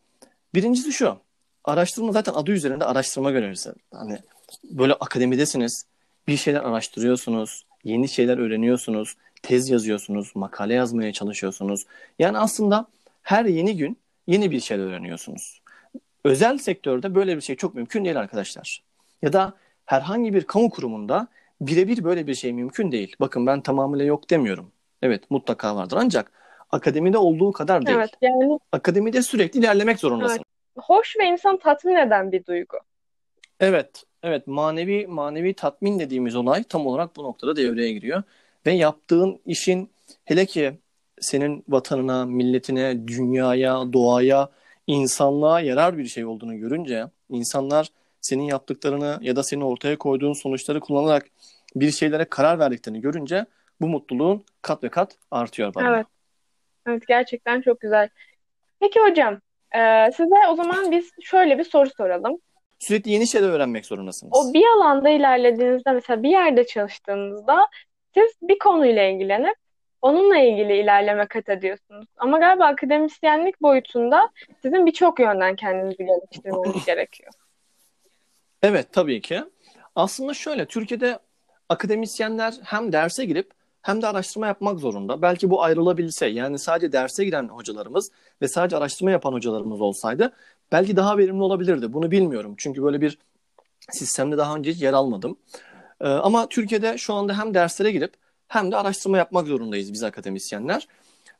Birincisi 0.54 0.92
şu. 0.92 1.18
Araştırma 1.64 2.12
zaten 2.12 2.32
adı 2.32 2.50
üzerinde 2.50 2.84
araştırma 2.84 3.30
görevlisi. 3.30 3.72
Hani 3.92 4.18
böyle 4.64 4.94
akademidesiniz. 4.94 5.86
Bir 6.28 6.36
şeyler 6.36 6.60
araştırıyorsunuz. 6.60 7.66
Yeni 7.84 8.08
şeyler 8.08 8.38
öğreniyorsunuz. 8.38 9.16
Tez 9.42 9.70
yazıyorsunuz. 9.70 10.32
Makale 10.34 10.74
yazmaya 10.74 11.12
çalışıyorsunuz. 11.12 11.86
Yani 12.18 12.38
aslında 12.38 12.86
her 13.22 13.44
yeni 13.44 13.76
gün 13.76 13.98
yeni 14.26 14.50
bir 14.50 14.60
şeyler 14.60 14.84
öğreniyorsunuz. 14.84 15.60
özel 16.24 16.58
sektörde 16.58 17.14
böyle 17.14 17.36
bir 17.36 17.40
şey 17.40 17.56
çok 17.56 17.74
mümkün 17.74 18.04
değil 18.04 18.18
arkadaşlar. 18.18 18.82
Ya 19.22 19.32
da 19.32 19.54
herhangi 19.84 20.34
bir 20.34 20.42
kamu 20.42 20.70
kurumunda 20.70 21.28
birebir 21.60 22.04
böyle 22.04 22.26
bir 22.26 22.34
şey 22.34 22.52
mümkün 22.52 22.92
değil. 22.92 23.16
Bakın 23.20 23.46
ben 23.46 23.60
tamamıyla 23.60 24.04
yok 24.04 24.30
demiyorum. 24.30 24.72
Evet 25.02 25.30
mutlaka 25.30 25.76
vardır 25.76 25.96
ancak 26.00 26.32
akademide 26.70 27.18
olduğu 27.18 27.52
kadar 27.52 27.86
değil. 27.86 27.98
Evet 27.98 28.10
yani 28.20 28.58
Akademide 28.72 29.22
sürekli 29.22 29.60
ilerlemek 29.60 29.98
zorundasın. 29.98 30.36
Evet. 30.36 30.84
hoş 30.86 31.16
ve 31.18 31.24
insan 31.24 31.56
tatmin 31.56 31.96
eden 31.96 32.32
bir 32.32 32.44
duygu. 32.44 32.76
Evet, 33.60 34.04
evet 34.22 34.46
manevi 34.46 35.06
manevi 35.06 35.54
tatmin 35.54 35.98
dediğimiz 35.98 36.36
olay 36.36 36.64
tam 36.64 36.86
olarak 36.86 37.16
bu 37.16 37.24
noktada 37.24 37.56
devreye 37.56 37.92
giriyor 37.92 38.22
ve 38.66 38.72
yaptığın 38.72 39.40
işin 39.46 39.90
hele 40.24 40.46
ki 40.46 40.78
senin 41.20 41.64
vatanına, 41.68 42.26
milletine, 42.26 43.08
dünyaya, 43.08 43.92
doğaya, 43.92 44.48
insanlığa 44.86 45.60
yarar 45.60 45.98
bir 45.98 46.06
şey 46.06 46.24
olduğunu 46.24 46.58
görünce 46.58 47.04
insanlar 47.30 47.90
senin 48.26 48.42
yaptıklarını 48.42 49.18
ya 49.20 49.36
da 49.36 49.42
senin 49.42 49.60
ortaya 49.60 49.98
koyduğun 49.98 50.32
sonuçları 50.32 50.80
kullanarak 50.80 51.26
bir 51.76 51.90
şeylere 51.90 52.24
karar 52.24 52.58
verdiklerini 52.58 53.00
görünce 53.00 53.46
bu 53.80 53.88
mutluluğun 53.88 54.44
kat 54.62 54.84
ve 54.84 54.88
kat 54.88 55.18
artıyor 55.30 55.74
bana. 55.74 55.96
Evet. 55.96 56.06
Evet 56.86 57.06
gerçekten 57.08 57.60
çok 57.60 57.80
güzel. 57.80 58.08
Peki 58.80 59.00
hocam, 59.00 59.40
e, 59.76 60.12
size 60.12 60.34
o 60.50 60.56
zaman 60.56 60.90
biz 60.90 61.10
şöyle 61.22 61.58
bir 61.58 61.64
soru 61.64 61.90
soralım. 61.90 62.38
Sürekli 62.78 63.10
yeni 63.10 63.26
şeyler 63.26 63.48
öğrenmek 63.48 63.86
zorundasınız. 63.86 64.32
O 64.34 64.54
bir 64.54 64.64
alanda 64.76 65.08
ilerlediğinizde 65.08 65.92
mesela 65.92 66.22
bir 66.22 66.30
yerde 66.30 66.66
çalıştığınızda 66.66 67.66
siz 68.14 68.32
bir 68.42 68.58
konuyla 68.58 69.02
ilgilenip 69.02 69.56
onunla 70.02 70.38
ilgili 70.38 70.76
ilerleme 70.76 71.26
kat 71.26 71.48
ediyorsunuz. 71.48 72.06
Ama 72.16 72.38
galiba 72.38 72.64
akademisyenlik 72.64 73.62
boyutunda 73.62 74.30
sizin 74.62 74.86
birçok 74.86 75.20
yönden 75.20 75.56
kendinizi 75.56 76.06
geliştirmeniz 76.06 76.84
gerekiyor. 76.86 77.32
Evet 78.62 78.92
tabii 78.92 79.20
ki. 79.20 79.44
Aslında 79.94 80.34
şöyle 80.34 80.66
Türkiye'de 80.66 81.18
akademisyenler 81.68 82.54
hem 82.62 82.92
derse 82.92 83.24
girip 83.24 83.50
hem 83.82 84.02
de 84.02 84.06
araştırma 84.06 84.46
yapmak 84.46 84.78
zorunda. 84.80 85.22
Belki 85.22 85.50
bu 85.50 85.62
ayrılabilse 85.62 86.26
yani 86.26 86.58
sadece 86.58 86.92
derse 86.92 87.24
giren 87.24 87.48
hocalarımız 87.48 88.10
ve 88.42 88.48
sadece 88.48 88.76
araştırma 88.76 89.10
yapan 89.10 89.32
hocalarımız 89.32 89.80
olsaydı 89.80 90.32
belki 90.72 90.96
daha 90.96 91.18
verimli 91.18 91.42
olabilirdi. 91.42 91.92
Bunu 91.92 92.10
bilmiyorum. 92.10 92.54
Çünkü 92.58 92.82
böyle 92.82 93.00
bir 93.00 93.18
sistemde 93.90 94.38
daha 94.38 94.56
önce 94.56 94.72
hiç 94.72 94.82
yer 94.82 94.92
almadım. 94.92 95.38
Ee, 96.00 96.08
ama 96.08 96.48
Türkiye'de 96.48 96.98
şu 96.98 97.14
anda 97.14 97.38
hem 97.38 97.54
derslere 97.54 97.92
girip 97.92 98.14
hem 98.48 98.72
de 98.72 98.76
araştırma 98.76 99.18
yapmak 99.18 99.46
zorundayız 99.46 99.92
biz 99.92 100.02
akademisyenler. 100.02 100.88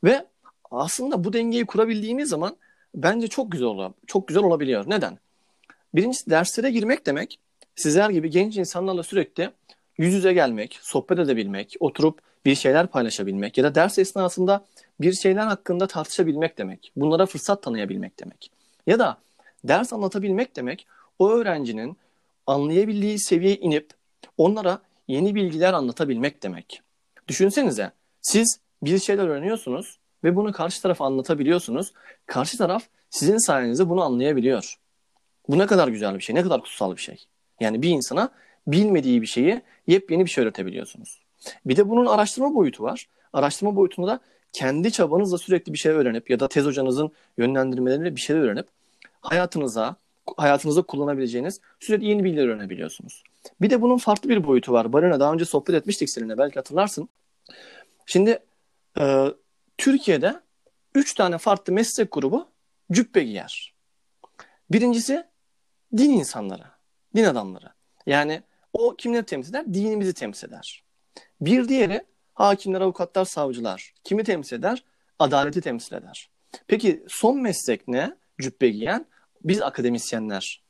Ve 0.03 0.25
aslında 0.71 1.23
bu 1.23 1.33
dengeyi 1.33 1.65
kurabildiğimiz 1.65 2.29
zaman 2.29 2.57
bence 2.95 3.27
çok 3.27 3.51
güzel 3.51 3.67
ol 3.67 3.91
çok 4.07 4.27
güzel 4.27 4.43
olabiliyor. 4.43 4.85
Neden? 4.87 5.19
Birincisi 5.95 6.29
derslere 6.29 6.71
girmek 6.71 7.05
demek 7.05 7.39
sizler 7.75 8.09
gibi 8.09 8.29
genç 8.29 8.57
insanlarla 8.57 9.03
sürekli 9.03 9.51
yüz 9.97 10.13
yüze 10.13 10.33
gelmek, 10.33 10.79
sohbet 10.81 11.19
edebilmek, 11.19 11.75
oturup 11.79 12.19
bir 12.45 12.55
şeyler 12.55 12.87
paylaşabilmek 12.87 13.57
ya 13.57 13.63
da 13.63 13.75
ders 13.75 13.99
esnasında 13.99 14.65
bir 15.01 15.13
şeyler 15.13 15.47
hakkında 15.47 15.87
tartışabilmek 15.87 16.57
demek. 16.57 16.91
Bunlara 16.95 17.25
fırsat 17.25 17.63
tanıyabilmek 17.63 18.19
demek. 18.19 18.51
Ya 18.87 18.99
da 18.99 19.17
ders 19.63 19.93
anlatabilmek 19.93 20.55
demek 20.55 20.87
o 21.19 21.29
öğrencinin 21.29 21.97
anlayabildiği 22.47 23.19
seviyeye 23.19 23.55
inip 23.55 23.89
onlara 24.37 24.81
yeni 25.07 25.35
bilgiler 25.35 25.73
anlatabilmek 25.73 26.43
demek. 26.43 26.81
Düşünsenize 27.27 27.91
siz 28.21 28.59
bir 28.83 28.99
şeyler 28.99 29.27
öğreniyorsunuz 29.27 29.97
ve 30.23 30.35
bunu 30.35 30.51
karşı 30.51 30.81
tarafa 30.81 31.05
anlatabiliyorsunuz. 31.05 31.93
Karşı 32.25 32.57
taraf 32.57 32.83
sizin 33.09 33.37
sayenizde 33.37 33.89
bunu 33.89 34.03
anlayabiliyor. 34.03 34.77
Bu 35.49 35.57
ne 35.57 35.65
kadar 35.65 35.87
güzel 35.87 36.15
bir 36.15 36.21
şey, 36.21 36.35
ne 36.35 36.43
kadar 36.43 36.61
kutsal 36.61 36.95
bir 36.95 37.01
şey. 37.01 37.25
Yani 37.59 37.81
bir 37.81 37.89
insana 37.89 38.31
bilmediği 38.67 39.21
bir 39.21 39.27
şeyi 39.27 39.61
yepyeni 39.87 40.25
bir 40.25 40.29
şey 40.29 40.43
öğretebiliyorsunuz. 40.43 41.21
Bir 41.65 41.75
de 41.75 41.89
bunun 41.89 42.05
araştırma 42.05 42.55
boyutu 42.55 42.83
var. 42.83 43.07
Araştırma 43.33 43.75
boyutunda 43.75 44.07
da 44.07 44.19
kendi 44.53 44.91
çabanızla 44.91 45.37
sürekli 45.37 45.73
bir 45.73 45.77
şey 45.77 45.91
öğrenip 45.91 46.29
ya 46.29 46.39
da 46.39 46.47
tez 46.47 46.65
hocanızın 46.65 47.11
yönlendirmeleriyle 47.37 48.15
bir 48.15 48.21
şeyler 48.21 48.41
öğrenip 48.41 48.67
hayatınıza 49.21 49.95
hayatınızda 50.37 50.81
kullanabileceğiniz 50.81 51.61
sürekli 51.79 52.05
yeni 52.05 52.23
bilgiler 52.23 52.47
öğrenebiliyorsunuz. 52.47 53.23
Bir 53.61 53.69
de 53.69 53.81
bunun 53.81 53.97
farklı 53.97 54.29
bir 54.29 54.47
boyutu 54.47 54.71
var. 54.71 54.93
Barına 54.93 55.19
daha 55.19 55.33
önce 55.33 55.45
sohbet 55.45 55.75
etmiştik 55.75 56.09
seninle 56.09 56.37
belki 56.37 56.55
hatırlarsın. 56.55 57.09
Şimdi 58.05 58.39
e, 58.99 59.25
Türkiye'de 59.77 60.39
üç 60.95 61.13
tane 61.13 61.37
farklı 61.37 61.73
meslek 61.73 62.11
grubu 62.11 62.47
cübbe 62.91 63.23
giyer. 63.23 63.73
Birincisi 64.71 65.23
din 65.97 66.09
insanları, 66.09 66.63
din 67.15 67.23
adamları. 67.23 67.69
Yani 68.05 68.41
o 68.73 68.95
kimleri 68.95 69.25
temsil 69.25 69.49
eder? 69.49 69.73
Dinimizi 69.73 70.13
temsil 70.13 70.47
eder. 70.47 70.83
Bir 71.41 71.69
diğeri 71.69 72.03
hakimler, 72.33 72.81
avukatlar, 72.81 73.25
savcılar. 73.25 73.93
Kimi 74.03 74.23
temsil 74.23 74.55
eder? 74.55 74.83
Adaleti 75.19 75.61
temsil 75.61 75.95
eder. 75.95 76.29
Peki 76.67 77.03
son 77.07 77.41
meslek 77.41 77.87
ne? 77.87 78.15
Cübbe 78.41 78.69
giyen 78.69 79.05
biz 79.43 79.61
akademisyenler. 79.61 80.63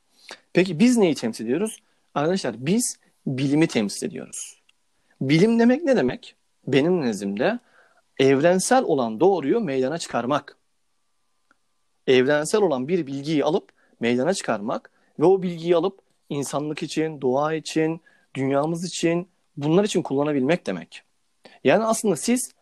Peki 0.52 0.78
biz 0.78 0.96
neyi 0.96 1.14
temsil 1.14 1.44
ediyoruz? 1.44 1.78
Arkadaşlar 2.14 2.66
biz 2.66 2.98
bilimi 3.26 3.66
temsil 3.66 4.06
ediyoruz. 4.06 4.62
Bilim 5.20 5.58
demek 5.58 5.84
ne 5.84 5.96
demek? 5.96 6.34
Benim 6.66 7.00
nezdimde 7.00 7.58
evrensel 8.18 8.82
olan 8.84 9.20
doğruyu 9.20 9.60
meydana 9.60 9.98
çıkarmak. 9.98 10.56
Evrensel 12.06 12.60
olan 12.62 12.88
bir 12.88 13.06
bilgiyi 13.06 13.44
alıp 13.44 13.72
meydana 14.00 14.34
çıkarmak 14.34 14.90
ve 15.18 15.24
o 15.24 15.42
bilgiyi 15.42 15.76
alıp 15.76 15.98
insanlık 16.28 16.82
için, 16.82 17.20
doğa 17.20 17.54
için, 17.54 18.00
dünyamız 18.34 18.84
için, 18.84 19.28
bunlar 19.56 19.84
için 19.84 20.02
kullanabilmek 20.02 20.66
demek. 20.66 21.02
Yani 21.64 21.84
aslında 21.84 22.16
siz 22.16 22.52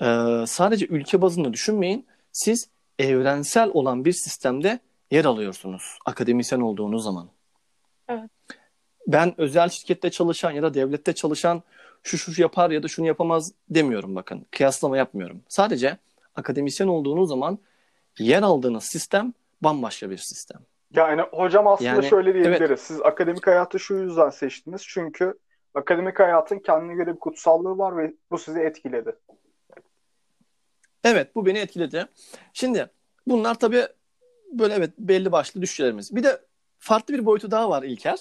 e, 0.00 0.06
sadece 0.46 0.86
ülke 0.86 1.22
bazında 1.22 1.52
düşünmeyin. 1.52 2.06
Siz 2.32 2.68
evrensel 2.98 3.70
olan 3.74 4.04
bir 4.04 4.12
sistemde 4.12 4.78
yer 5.10 5.24
alıyorsunuz 5.24 5.98
akademisyen 6.04 6.60
olduğunuz 6.60 7.04
zaman. 7.04 7.28
Evet. 8.08 8.30
Ben 9.06 9.40
özel 9.40 9.68
şirkette 9.68 10.10
çalışan 10.10 10.50
ya 10.50 10.62
da 10.62 10.74
devlette 10.74 11.12
çalışan 11.14 11.62
şu 12.02 12.18
şu 12.18 12.42
yapar 12.42 12.70
ya 12.70 12.82
da 12.82 12.88
şunu 12.88 13.06
yapamaz 13.06 13.52
demiyorum 13.70 14.14
bakın. 14.14 14.46
Kıyaslama 14.50 14.96
yapmıyorum. 14.96 15.42
Sadece 15.48 15.98
akademisyen 16.34 16.88
olduğunuz 16.88 17.28
zaman 17.28 17.58
yer 18.18 18.42
aldığınız 18.42 18.84
sistem 18.84 19.34
bambaşka 19.60 20.10
bir 20.10 20.16
sistem. 20.16 20.60
Yani 20.96 21.22
hocam 21.22 21.66
aslında 21.66 21.90
Yani, 21.90 22.08
şöyle 22.08 22.34
diyebiliriz. 22.34 22.60
evet. 22.60 22.80
Siz 22.80 23.02
akademik 23.02 23.46
hayatı 23.46 23.78
şu 23.78 23.94
yüzden 23.94 24.30
seçtiniz. 24.30 24.82
Çünkü 24.86 25.34
akademik 25.74 26.18
hayatın 26.20 26.58
kendine 26.58 26.94
göre 26.94 27.14
bir 27.14 27.20
kutsallığı 27.20 27.78
var 27.78 27.96
ve 27.96 28.14
bu 28.30 28.38
sizi 28.38 28.60
etkiledi. 28.60 29.16
Evet 31.04 31.34
bu 31.34 31.46
beni 31.46 31.58
etkiledi. 31.58 32.06
Şimdi 32.52 32.90
bunlar 33.26 33.54
tabii 33.54 33.86
böyle 34.52 34.74
evet 34.74 34.90
belli 34.98 35.32
başlı 35.32 35.62
düşüncelerimiz. 35.62 36.16
Bir 36.16 36.22
de 36.22 36.40
farklı 36.78 37.14
bir 37.14 37.26
boyutu 37.26 37.50
daha 37.50 37.70
var 37.70 37.82
İlker. 37.82 38.18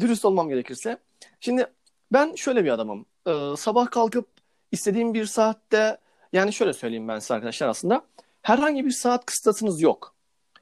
Dürüst 0.00 0.24
olmam 0.24 0.48
gerekirse. 0.48 0.98
Şimdi 1.40 1.66
ben 2.12 2.34
şöyle 2.34 2.64
bir 2.64 2.70
adamım. 2.70 3.06
Ee, 3.26 3.32
sabah 3.56 3.90
kalkıp 3.90 4.28
istediğim 4.72 5.14
bir 5.14 5.24
saatte 5.24 5.98
yani 6.32 6.52
şöyle 6.52 6.72
söyleyeyim 6.72 7.08
ben 7.08 7.18
size 7.18 7.34
arkadaşlar 7.34 7.68
aslında. 7.68 8.02
Herhangi 8.42 8.86
bir 8.86 8.90
saat 8.90 9.26
kısıtınız 9.26 9.80
yok. 9.82 10.14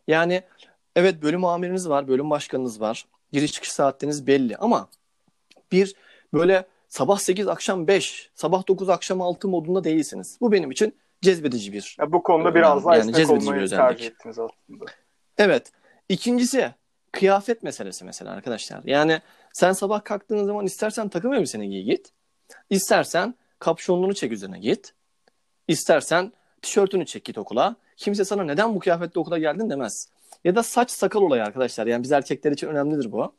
Yani 0.09 0.43
evet 0.97 1.23
bölüm 1.23 1.45
amiriniz 1.45 1.89
var, 1.89 2.09
bölüm 2.09 2.31
başkanınız 2.31 2.81
var. 2.81 3.07
Giriş 3.33 3.53
çıkış 3.53 3.73
saatleriniz 3.73 4.27
belli 4.27 4.57
ama 4.57 4.89
bir 5.73 5.95
böyle 6.35 6.67
sabah 6.89 7.19
8 7.19 7.49
akşam 7.49 7.87
5, 7.87 8.31
sabah 8.35 8.69
9 8.69 8.89
akşam 8.89 9.23
6 9.23 9.49
modunda 9.49 9.85
değilsiniz. 9.85 10.39
Bu 10.41 10.53
benim 10.53 10.71
için 10.71 10.95
cezbedici 11.23 11.73
bir 11.73 11.97
Ya 12.01 12.13
bu 12.13 12.23
konuda 12.23 12.49
Yani 12.49 12.55
biraz 12.55 12.85
daha 12.85 12.97
esnek 12.97 13.15
cezbedici 13.15 13.41
bir 13.41 13.47
olmayı 13.47 13.63
özellik. 13.63 13.83
tercih 13.89 14.07
ettiniz 14.07 14.39
aslında. 14.39 14.85
Evet. 15.39 15.73
İkincisi 16.09 16.71
kıyafet 17.13 17.63
meselesi 17.63 18.05
mesela 18.05 18.31
arkadaşlar. 18.31 18.81
Yani 18.85 19.21
sen 19.53 19.73
sabah 19.73 20.05
kalktığın 20.05 20.45
zaman 20.45 20.67
istersen 20.67 21.09
takım 21.09 21.35
elbiseni 21.35 21.71
giy 21.71 21.83
git. 21.83 22.13
İstersen 22.71 23.35
kapşonluğunu 23.59 24.15
çek 24.15 24.33
üzerine 24.33 24.59
git. 24.59 24.95
İstersen 25.69 26.33
tişörtünü 26.63 27.07
çek 27.07 27.25
git 27.25 27.39
okula. 27.39 27.77
Kimse 27.97 28.25
sana 28.25 28.45
neden 28.45 28.75
bu 28.75 28.79
kıyafetle 28.79 29.21
okula 29.21 29.39
geldin 29.39 29.71
demez. 29.71 30.09
Ya 30.45 30.55
da 30.55 30.63
saç 30.63 30.91
sakal 30.91 31.23
olayı 31.23 31.45
arkadaşlar. 31.45 31.87
Yani 31.87 32.03
biz 32.03 32.13
erkekler 32.13 32.53
için 32.53 32.67
önemlidir 32.67 33.13
bu. 33.13 33.33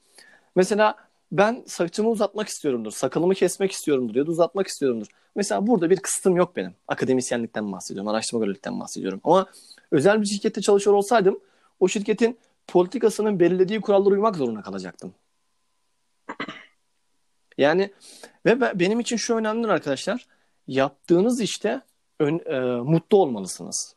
Mesela 0.55 0.95
ben 1.31 1.63
saçımı 1.67 2.09
uzatmak 2.09 2.47
istiyorumdur. 2.47 2.91
Sakalımı 2.91 3.33
kesmek 3.35 3.71
istiyorumdur 3.71 4.15
ya 4.15 4.27
da 4.27 4.31
uzatmak 4.31 4.67
istiyorumdur. 4.67 5.07
Mesela 5.35 5.67
burada 5.67 5.89
bir 5.89 5.97
kısıtım 5.97 6.35
yok 6.35 6.55
benim. 6.55 6.75
Akademisyenlikten 6.87 7.71
bahsediyorum. 7.71 8.07
Araştırma 8.07 8.39
görevlilikten 8.39 8.79
bahsediyorum. 8.79 9.21
Ama 9.23 9.45
özel 9.91 10.21
bir 10.21 10.25
şirkette 10.25 10.61
çalışıyor 10.61 10.95
olsaydım 10.95 11.39
o 11.79 11.87
şirketin 11.87 12.37
politikasının 12.67 13.39
belirlediği 13.39 13.81
kurallara 13.81 14.13
uymak 14.13 14.35
zorunda 14.35 14.61
kalacaktım. 14.61 15.13
Yani 17.57 17.91
ve 18.45 18.61
be- 18.61 18.71
benim 18.75 18.99
için 18.99 19.15
şu 19.17 19.35
önemlidir 19.35 19.69
arkadaşlar. 19.69 20.25
Yaptığınız 20.67 21.41
işte 21.41 21.81
ön- 22.19 22.41
e, 22.45 22.59
mutlu 22.81 23.17
olmalısınız. 23.17 23.95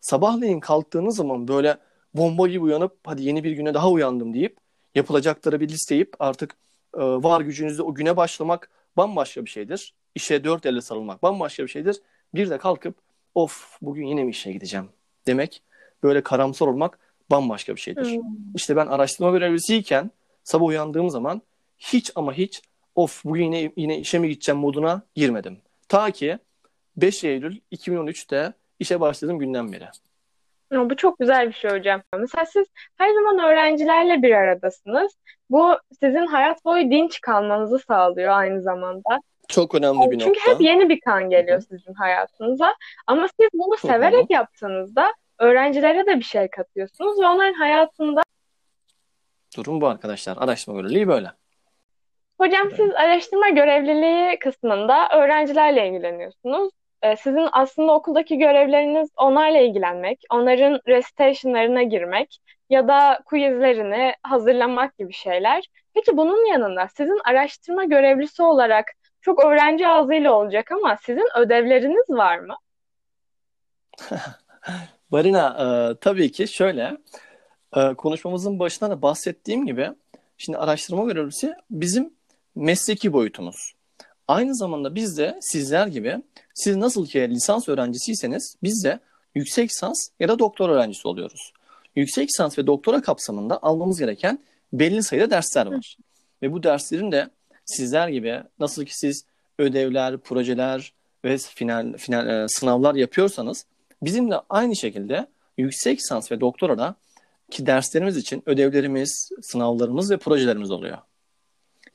Sabahleyin 0.00 0.60
kalktığınız 0.60 1.16
zaman 1.16 1.48
böyle 1.48 1.78
bomba 2.14 2.48
gibi 2.48 2.60
uyanıp 2.60 2.96
hadi 3.04 3.22
yeni 3.22 3.44
bir 3.44 3.52
güne 3.52 3.74
daha 3.74 3.90
uyandım 3.90 4.34
deyip 4.34 4.56
yapılacakları 4.94 5.60
bir 5.60 5.68
listeyip 5.68 6.14
artık 6.18 6.54
e, 6.94 7.00
var 7.00 7.40
gücünüzle 7.40 7.82
o 7.82 7.94
güne 7.94 8.16
başlamak 8.16 8.70
bambaşka 8.96 9.44
bir 9.44 9.50
şeydir. 9.50 9.94
İşe 10.14 10.44
dört 10.44 10.66
elle 10.66 10.80
sarılmak 10.80 11.22
bambaşka 11.22 11.62
bir 11.62 11.68
şeydir. 11.68 12.00
Bir 12.34 12.50
de 12.50 12.58
kalkıp 12.58 12.94
of 13.34 13.78
bugün 13.82 14.06
yine 14.06 14.24
mi 14.24 14.30
işe 14.30 14.52
gideceğim 14.52 14.88
demek 15.26 15.62
böyle 16.02 16.22
karamsar 16.22 16.66
olmak 16.66 16.98
bambaşka 17.30 17.76
bir 17.76 17.80
şeydir. 17.80 18.04
Hmm. 18.04 18.22
İşte 18.54 18.76
ben 18.76 18.86
araştırma 18.86 19.30
görevlisiyken 19.30 20.10
sabah 20.44 20.66
uyandığım 20.66 21.10
zaman 21.10 21.42
hiç 21.78 22.12
ama 22.14 22.32
hiç 22.32 22.62
of 22.94 23.24
bugün 23.24 23.44
yine, 23.44 23.72
yine 23.76 23.98
işe 23.98 24.18
mi 24.18 24.28
gideceğim 24.28 24.58
moduna 24.58 25.02
girmedim. 25.14 25.58
Ta 25.88 26.10
ki 26.10 26.38
5 26.96 27.24
Eylül 27.24 27.60
2013'te 27.72 28.52
işe 28.78 29.00
başladığım 29.00 29.38
günden 29.38 29.72
beri. 29.72 29.88
Bu 30.72 30.96
çok 30.96 31.18
güzel 31.18 31.48
bir 31.48 31.52
şey 31.52 31.70
hocam. 31.70 32.02
Mesela 32.18 32.44
siz 32.46 32.66
her 32.98 33.14
zaman 33.14 33.38
öğrencilerle 33.38 34.22
bir 34.22 34.34
aradasınız. 34.34 35.12
Bu 35.50 35.76
sizin 36.00 36.26
hayat 36.26 36.64
boyu 36.64 36.90
dinç 36.90 37.20
kalmanızı 37.20 37.78
sağlıyor 37.78 38.32
aynı 38.32 38.62
zamanda. 38.62 39.20
Çok 39.48 39.74
önemli 39.74 40.10
bir 40.10 40.18
Çünkü 40.18 40.38
nokta. 40.38 40.50
hep 40.52 40.60
yeni 40.60 40.88
bir 40.88 41.00
kan 41.00 41.30
geliyor 41.30 41.60
sizin 41.60 41.94
hayatınıza. 41.94 42.74
Ama 43.06 43.26
siz 43.40 43.48
bunu 43.54 43.76
severek 43.76 44.30
yaptığınızda 44.30 45.12
öğrencilere 45.38 46.06
de 46.06 46.16
bir 46.16 46.24
şey 46.24 46.48
katıyorsunuz 46.48 47.20
ve 47.20 47.26
onların 47.26 47.54
hayatında 47.54 48.22
Durum 49.56 49.80
bu 49.80 49.86
arkadaşlar. 49.86 50.36
Araştırma 50.40 50.80
görevliliği 50.80 51.08
böyle. 51.08 51.28
Hocam 52.40 52.66
Evet. 52.66 52.76
siz 52.76 52.94
araştırma 52.94 53.48
görevliliği 53.48 54.38
kısmında 54.38 55.08
öğrencilerle 55.16 55.88
ilgileniyorsunuz. 55.88 56.72
Ee, 57.02 57.16
Sizin 57.16 57.48
aslında 57.52 57.92
okuldaki 57.92 58.38
görevleriniz 58.38 59.08
onlarla 59.16 59.58
ilgilenmek, 59.58 60.24
onların 60.30 60.80
recitation'larına 60.88 61.82
girmek 61.82 62.38
ya 62.70 62.88
da 62.88 63.20
quizlerini 63.24 64.14
hazırlamak 64.22 64.98
gibi 64.98 65.12
şeyler. 65.12 65.64
Peki 65.94 66.16
bunun 66.16 66.46
yanında 66.52 66.88
sizin 66.88 67.20
araştırma 67.24 67.84
görevlisi 67.84 68.42
olarak 68.42 68.86
çok 69.20 69.44
öğrenci 69.44 69.88
ağzıyla 69.88 70.32
olacak 70.32 70.72
ama 70.72 70.96
sizin 70.96 71.28
ödevleriniz 71.38 72.10
var 72.10 72.38
mı? 72.38 72.56
Barina 75.12 75.56
e, 75.58 75.98
tabii 76.00 76.32
ki 76.32 76.48
şöyle 76.48 76.96
e, 77.76 77.94
konuşmamızın 77.94 78.58
başında 78.58 78.90
da 78.90 79.02
bahsettiğim 79.02 79.66
gibi 79.66 79.90
şimdi 80.38 80.58
araştırma 80.58 81.04
görevlisi 81.04 81.54
bizim 81.70 82.14
mesleki 82.54 83.12
boyutumuz. 83.12 83.72
Aynı 84.30 84.54
zamanda 84.56 84.94
biz 84.94 85.18
de 85.18 85.38
sizler 85.40 85.86
gibi 85.86 86.22
siz 86.54 86.76
nasıl 86.76 87.06
ki 87.06 87.30
lisans 87.30 87.68
öğrencisiyseniz 87.68 88.56
biz 88.62 88.84
de 88.84 89.00
yüksek 89.34 89.70
lisans 89.70 90.08
ya 90.20 90.28
da 90.28 90.38
doktor 90.38 90.68
öğrencisi 90.70 91.08
oluyoruz. 91.08 91.52
Yüksek 91.96 92.28
lisans 92.28 92.58
ve 92.58 92.66
doktora 92.66 93.02
kapsamında 93.02 93.62
almamız 93.62 93.98
gereken 93.98 94.38
belli 94.72 95.02
sayıda 95.02 95.30
dersler 95.30 95.66
var. 95.66 95.96
Ve 96.42 96.52
bu 96.52 96.62
derslerin 96.62 97.12
de 97.12 97.30
sizler 97.64 98.08
gibi 98.08 98.42
nasıl 98.58 98.84
ki 98.84 98.98
siz 98.98 99.24
ödevler, 99.58 100.18
projeler 100.18 100.92
ve 101.24 101.38
final, 101.38 101.96
final 101.96 102.28
e, 102.28 102.48
sınavlar 102.48 102.94
yapıyorsanız 102.94 103.66
bizim 104.02 104.30
de 104.30 104.34
aynı 104.48 104.76
şekilde 104.76 105.26
yüksek 105.58 105.98
lisans 105.98 106.32
ve 106.32 106.40
doktorada 106.40 106.94
ki 107.50 107.66
derslerimiz 107.66 108.16
için 108.16 108.42
ödevlerimiz, 108.46 109.30
sınavlarımız 109.42 110.10
ve 110.10 110.16
projelerimiz 110.16 110.70
oluyor. 110.70 110.98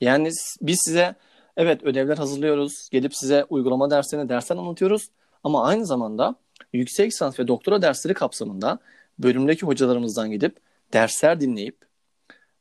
Yani 0.00 0.30
biz 0.60 0.78
size 0.84 1.14
evet 1.56 1.82
ödevler 1.84 2.16
hazırlıyoruz, 2.16 2.88
gelip 2.92 3.14
size 3.14 3.44
uygulama 3.50 3.90
derslerini 3.90 4.28
dersler 4.28 4.56
anlatıyoruz 4.56 5.10
ama 5.44 5.64
aynı 5.64 5.86
zamanda 5.86 6.34
yüksek 6.72 7.12
lisans 7.12 7.38
ve 7.38 7.48
doktora 7.48 7.82
dersleri 7.82 8.14
kapsamında 8.14 8.78
bölümdeki 9.18 9.66
hocalarımızdan 9.66 10.30
gidip 10.30 10.56
dersler 10.92 11.40
dinleyip 11.40 11.76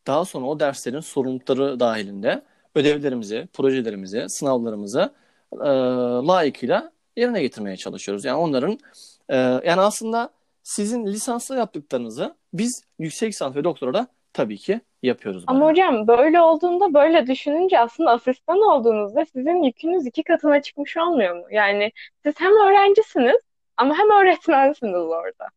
daha 0.08 0.26
sonra 0.26 0.46
o 0.46 0.60
derslerin 0.60 1.00
sorumlulukları 1.00 1.80
dahilinde 1.80 2.42
ödevlerimizi, 2.76 3.48
projelerimizi, 3.54 4.26
sınavlarımızı 4.28 5.14
e, 5.54 5.68
layıkıyla 6.28 6.92
yerine 7.18 7.42
getirmeye 7.42 7.78
çalışıyoruz. 7.78 8.26
Yani 8.26 8.38
onların 8.38 8.80
e, 9.30 9.36
yani 9.38 9.82
aslında 9.82 10.30
sizin 10.64 11.06
lisansla 11.06 11.56
yaptıklarınızı 11.56 12.36
biz 12.54 12.84
yüksek 13.00 13.30
lisans 13.30 13.56
ve 13.56 13.64
doktora 13.64 14.08
tabii 14.36 14.58
ki 14.58 14.82
yapıyoruz. 15.04 15.44
Ama 15.48 15.60
Barena. 15.60 15.72
hocam 15.72 16.08
böyle 16.08 16.42
olduğunda, 16.42 16.94
böyle 16.94 17.28
düşününce 17.28 17.80
aslında 17.80 18.12
asistan 18.12 18.62
olduğunuzda 18.62 19.26
sizin 19.26 19.64
yükünüz 19.64 20.06
iki 20.06 20.24
katına 20.24 20.62
çıkmış 20.62 20.98
olmuyor 20.98 21.36
mu? 21.36 21.46
Yani 21.52 21.92
siz 22.24 22.34
hem 22.38 22.52
öğrencisiniz 22.52 23.38
ama 23.78 23.98
hem 23.98 24.10
öğretmensiniz 24.10 24.96
orada. 24.96 25.48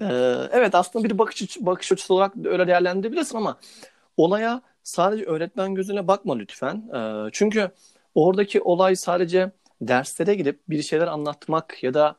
Ee, 0.00 0.48
evet 0.52 0.74
aslında 0.74 1.04
bir 1.04 1.18
bakış 1.18 1.56
bakış 1.60 1.92
açısı 1.92 2.14
olarak 2.14 2.32
öyle 2.44 2.66
değerlendirebilirsin 2.66 3.36
ama 3.36 3.58
olaya 4.16 4.62
sadece 4.82 5.24
öğretmen 5.24 5.74
gözüne 5.74 6.08
bakma 6.08 6.36
lütfen. 6.36 6.82
Ee, 6.94 7.30
çünkü 7.32 7.70
oradaki 8.14 8.60
olay 8.60 8.96
sadece 8.96 9.50
derslere 9.80 10.34
gidip 10.34 10.60
bir 10.68 10.82
şeyler 10.82 11.06
anlatmak 11.06 11.82
ya 11.82 11.94
da 11.94 12.16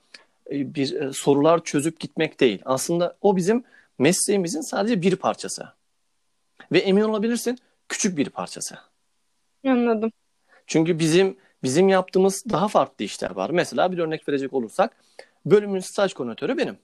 e, 0.52 0.76
bir 0.76 1.02
e, 1.02 1.14
sorular 1.14 1.64
çözüp 1.64 2.00
gitmek 2.00 2.40
değil. 2.40 2.62
Aslında 2.66 3.18
o 3.22 3.36
bizim 3.36 3.64
mesleğimizin 4.00 4.62
sadece 4.62 5.02
bir 5.02 5.16
parçası. 5.16 5.70
Ve 6.72 6.80
emin 6.80 7.02
olabilirsin 7.02 7.58
küçük 7.90 8.18
bir 8.18 8.30
parçası. 8.30 8.78
Anladım. 9.66 10.12
Çünkü 10.68 11.00
bizim 11.00 11.38
bizim 11.64 11.90
yaptığımız 11.90 12.44
daha 12.50 12.68
farklı 12.68 13.06
işler 13.06 13.32
var. 13.32 13.50
Mesela 13.50 13.92
bir 13.92 13.98
örnek 13.98 14.30
verecek 14.30 14.54
olursak 14.54 14.96
bölümün 15.46 15.80
staj 15.80 16.14
koordinatörü 16.14 16.58
benim. 16.58 16.78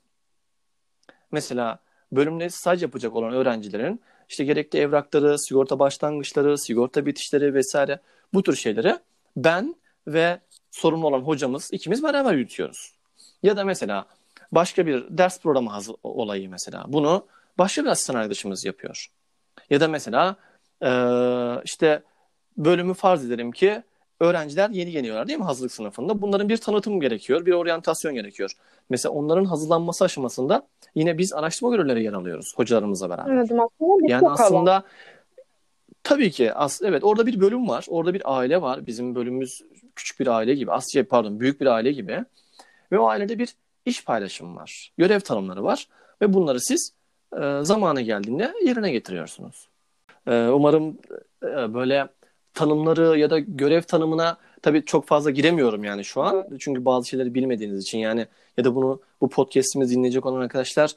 Mesela 1.31 1.79
bölümde 2.11 2.49
staj 2.49 2.81
yapacak 2.81 3.15
olan 3.15 3.33
öğrencilerin 3.33 4.01
işte 4.29 4.43
gerekli 4.43 4.79
evrakları, 4.79 5.39
sigorta 5.39 5.79
başlangıçları, 5.79 6.57
sigorta 6.57 7.05
bitişleri 7.05 7.53
vesaire 7.53 7.99
bu 8.33 8.43
tür 8.43 8.55
şeyleri 8.55 8.99
ben 9.35 9.75
ve 10.07 10.39
sorumlu 10.71 11.07
olan 11.07 11.21
hocamız 11.21 11.69
ikimiz 11.73 12.03
beraber 12.03 12.33
yürütüyoruz. 12.33 12.93
Ya 13.43 13.57
da 13.57 13.63
mesela 13.63 14.05
başka 14.51 14.85
bir 14.87 15.05
ders 15.09 15.41
programı 15.41 15.69
hazır 15.69 15.95
olayı 16.03 16.49
mesela. 16.49 16.85
Bunu 16.87 17.25
başka 17.57 17.83
bir 17.83 17.89
asistan 17.89 18.15
arkadaşımız 18.15 18.65
yapıyor. 18.65 19.07
Ya 19.69 19.79
da 19.79 19.87
mesela 19.87 20.35
eee, 20.81 21.61
işte 21.65 22.03
bölümü 22.57 22.93
farz 22.93 23.25
edelim 23.25 23.51
ki 23.51 23.83
öğrenciler 24.19 24.69
yeni 24.69 24.91
geliyorlar 24.91 25.27
değil 25.27 25.39
mi 25.39 25.45
hazırlık 25.45 25.71
sınıfında? 25.71 26.21
Bunların 26.21 26.49
bir 26.49 26.57
tanıtım 26.57 26.99
gerekiyor, 26.99 27.45
bir 27.45 27.53
oryantasyon 27.53 28.13
gerekiyor. 28.13 28.51
Mesela 28.89 29.13
onların 29.13 29.45
hazırlanması 29.45 30.05
aşamasında 30.05 30.67
yine 30.95 31.17
biz 31.17 31.33
araştırma 31.33 31.75
görevlileri 31.75 32.03
yer 32.03 32.13
alıyoruz 32.13 32.53
hocalarımızla 32.55 33.09
beraber. 33.09 33.37
Aslında 33.37 33.69
bir 33.79 34.09
Yani 34.09 34.27
alan. 34.27 34.33
aslında 34.33 34.83
tabii 36.03 36.31
ki 36.31 36.53
as 36.53 36.81
evet 36.81 37.03
orada 37.03 37.25
bir 37.25 37.39
bölüm 37.39 37.69
var. 37.69 37.85
Orada 37.89 38.13
bir 38.13 38.21
aile 38.37 38.61
var. 38.61 38.87
Bizim 38.87 39.15
bölümümüz 39.15 39.61
küçük 39.95 40.19
bir 40.19 40.27
aile 40.27 40.55
gibi. 40.55 40.71
Asya 40.71 41.07
pardon 41.07 41.39
büyük 41.39 41.61
bir 41.61 41.65
aile 41.65 41.91
gibi. 41.91 42.25
Ve 42.91 42.99
o 42.99 43.07
ailede 43.07 43.39
bir 43.39 43.55
iş 43.85 44.05
paylaşımı 44.05 44.55
var. 44.55 44.91
Görev 44.97 45.19
tanımları 45.19 45.63
var. 45.63 45.87
Ve 46.21 46.33
bunları 46.33 46.59
siz 46.61 46.93
e, 47.41 47.59
zamanı 47.61 48.01
geldiğinde 48.01 48.53
yerine 48.65 48.91
getiriyorsunuz. 48.91 49.67
E, 50.27 50.47
umarım 50.47 50.97
e, 51.43 51.73
böyle 51.73 52.07
tanımları 52.53 53.19
ya 53.19 53.29
da 53.29 53.39
görev 53.39 53.81
tanımına 53.81 54.37
tabii 54.61 54.85
çok 54.85 55.07
fazla 55.07 55.31
giremiyorum 55.31 55.83
yani 55.83 56.05
şu 56.05 56.21
an. 56.21 56.47
Çünkü 56.59 56.85
bazı 56.85 57.07
şeyleri 57.09 57.33
bilmediğiniz 57.33 57.83
için 57.83 57.97
yani 57.97 58.27
ya 58.57 58.63
da 58.63 58.75
bunu 58.75 59.01
bu 59.21 59.29
podcast'imizi 59.29 59.95
dinleyecek 59.95 60.25
olan 60.25 60.41
arkadaşlar 60.41 60.91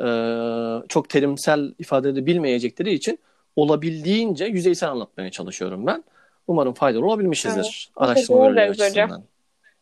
e, 0.00 0.86
çok 0.88 1.08
terimsel 1.08 1.74
ifadeleri 1.78 2.26
bilmeyecekleri 2.26 2.92
için 2.92 3.18
olabildiğince 3.56 4.44
yüzeysel 4.44 4.90
anlatmaya 4.90 5.30
çalışıyorum 5.30 5.86
ben. 5.86 6.04
Umarım 6.46 6.74
faydalı 6.74 7.06
olabilmişizdir 7.06 7.90
araştırma 7.96 8.38
Teşekkür 8.38 8.54
görevlileri 8.54 8.74
ederiz 8.74 8.90
hocam. 8.90 9.22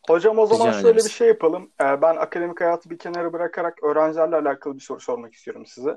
Hocam 0.07 0.38
o 0.38 0.47
zaman 0.47 0.66
Rica 0.66 0.73
şöyle 0.81 0.88
ederiz. 0.90 1.05
bir 1.05 1.11
şey 1.11 1.29
yapalım. 1.29 1.71
Ee, 1.81 2.03
ben 2.03 2.16
akademik 2.16 2.61
hayatı 2.61 2.90
bir 2.90 2.99
kenara 2.99 3.33
bırakarak 3.33 3.83
öğrencilerle 3.83 4.37
alakalı 4.37 4.75
bir 4.75 4.81
soru 4.81 5.01
sormak 5.01 5.35
istiyorum 5.35 5.66
size. 5.66 5.90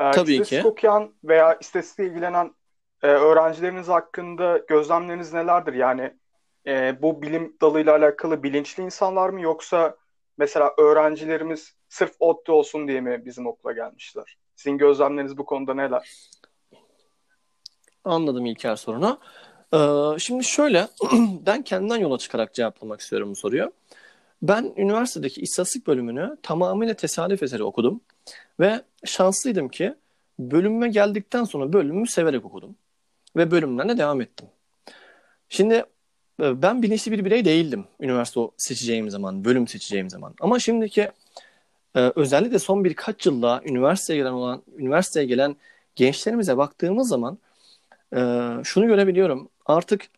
Ee, 0.00 0.10
Tabii 0.10 0.32
istatistik 0.32 0.62
ki. 0.62 0.68
okuyan 0.68 1.14
veya 1.24 1.54
istatistikle 1.60 2.06
ilgilenen 2.06 2.54
e, 3.02 3.06
öğrencileriniz 3.06 3.88
hakkında 3.88 4.58
gözlemleriniz 4.58 5.32
nelerdir? 5.32 5.74
Yani 5.74 6.16
e, 6.66 7.02
bu 7.02 7.22
bilim 7.22 7.56
dalıyla 7.60 7.94
alakalı 7.96 8.42
bilinçli 8.42 8.82
insanlar 8.82 9.28
mı 9.30 9.40
yoksa 9.40 9.96
mesela 10.38 10.74
öğrencilerimiz 10.78 11.74
sırf 11.88 12.12
ODTÜ 12.20 12.52
olsun 12.52 12.88
diye 12.88 13.00
mi 13.00 13.22
bizim 13.24 13.46
okula 13.46 13.72
gelmişler? 13.72 14.38
Sizin 14.56 14.78
gözlemleriniz 14.78 15.38
bu 15.38 15.44
konuda 15.44 15.74
neler? 15.74 16.30
Anladım 18.04 18.46
İlker 18.46 18.76
sorunu. 18.76 19.18
Ee, 19.74 20.18
şimdi 20.18 20.44
şöyle, 20.44 20.88
ben 21.46 21.62
kendimden 21.62 21.96
yola 21.96 22.18
çıkarak 22.18 22.54
cevaplamak 22.54 23.00
istiyorum 23.00 23.30
bu 23.30 23.36
soruyu. 23.36 23.72
Ben 24.42 24.72
üniversitedeki 24.76 25.40
istatistik 25.40 25.86
bölümünü 25.86 26.36
tamamıyla 26.42 26.94
tesadüf 26.94 27.42
eseri 27.42 27.62
okudum. 27.62 28.00
Ve 28.60 28.82
şanslıydım 29.04 29.68
ki 29.68 29.94
bölümüme 30.38 30.88
geldikten 30.88 31.44
sonra 31.44 31.72
bölümümü 31.72 32.06
severek 32.06 32.44
okudum. 32.44 32.76
Ve 33.36 33.50
bölümden 33.50 33.88
de 33.88 33.98
devam 33.98 34.20
ettim. 34.20 34.48
Şimdi 35.48 35.74
e, 36.42 36.62
ben 36.62 36.82
bilinçli 36.82 37.12
bir 37.12 37.24
birey 37.24 37.44
değildim 37.44 37.84
üniversite 38.00 38.40
seçeceğim 38.56 39.10
zaman, 39.10 39.44
bölüm 39.44 39.68
seçeceğim 39.68 40.10
zaman. 40.10 40.34
Ama 40.40 40.58
şimdiki 40.58 41.10
e, 41.96 42.12
özellikle 42.16 42.58
son 42.58 42.84
birkaç 42.84 43.26
yılda 43.26 43.62
üniversiteye 43.64 44.18
gelen 44.18 44.32
olan 44.32 44.62
üniversiteye 44.78 45.26
gelen 45.26 45.56
gençlerimize 45.96 46.56
baktığımız 46.56 47.08
zaman 47.08 47.38
e, 48.16 48.18
şunu 48.64 48.86
görebiliyorum. 48.86 49.48
Artık 49.70 50.08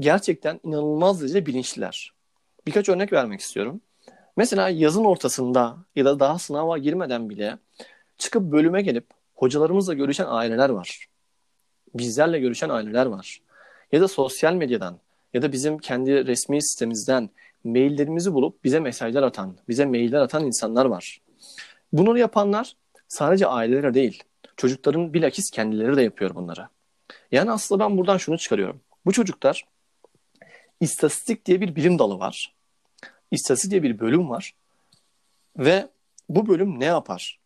gerçekten 0.00 0.60
inanılmaz 0.64 1.22
derece 1.22 1.46
bilinçliler. 1.46 2.12
Birkaç 2.66 2.88
örnek 2.88 3.12
vermek 3.12 3.40
istiyorum. 3.40 3.80
Mesela 4.36 4.68
yazın 4.68 5.04
ortasında 5.04 5.76
ya 5.96 6.04
da 6.04 6.20
daha 6.20 6.38
sınava 6.38 6.78
girmeden 6.78 7.30
bile 7.30 7.58
çıkıp 8.18 8.42
bölüme 8.42 8.82
gelip 8.82 9.06
hocalarımızla 9.34 9.94
görüşen 9.94 10.26
aileler 10.28 10.68
var. 10.68 11.06
Bizlerle 11.94 12.38
görüşen 12.38 12.68
aileler 12.68 13.06
var. 13.06 13.40
Ya 13.92 14.00
da 14.00 14.08
sosyal 14.08 14.54
medyadan 14.54 14.98
ya 15.34 15.42
da 15.42 15.52
bizim 15.52 15.78
kendi 15.78 16.26
resmi 16.26 16.62
sitemizden 16.62 17.30
maillerimizi 17.64 18.34
bulup 18.34 18.64
bize 18.64 18.80
mesajlar 18.80 19.22
atan, 19.22 19.56
bize 19.68 19.86
mailler 19.86 20.20
atan 20.20 20.44
insanlar 20.44 20.84
var. 20.84 21.20
Bunları 21.92 22.18
yapanlar 22.18 22.76
sadece 23.08 23.46
aileler 23.46 23.94
değil, 23.94 24.22
çocukların 24.56 25.14
bilakis 25.14 25.50
kendileri 25.50 25.96
de 25.96 26.02
yapıyor 26.02 26.34
bunları. 26.34 26.68
Yani 27.32 27.50
aslında 27.50 27.84
ben 27.84 27.98
buradan 27.98 28.16
şunu 28.16 28.38
çıkarıyorum. 28.38 28.80
Bu 29.06 29.12
çocuklar 29.12 29.66
istatistik 30.80 31.46
diye 31.46 31.60
bir 31.60 31.76
bilim 31.76 31.98
dalı 31.98 32.18
var. 32.18 32.54
İstatistik 33.30 33.70
diye 33.70 33.82
bir 33.82 33.98
bölüm 33.98 34.30
var. 34.30 34.54
Ve 35.58 35.88
bu 36.28 36.48
bölüm 36.48 36.80
ne 36.80 36.84
yapar? 36.84 37.38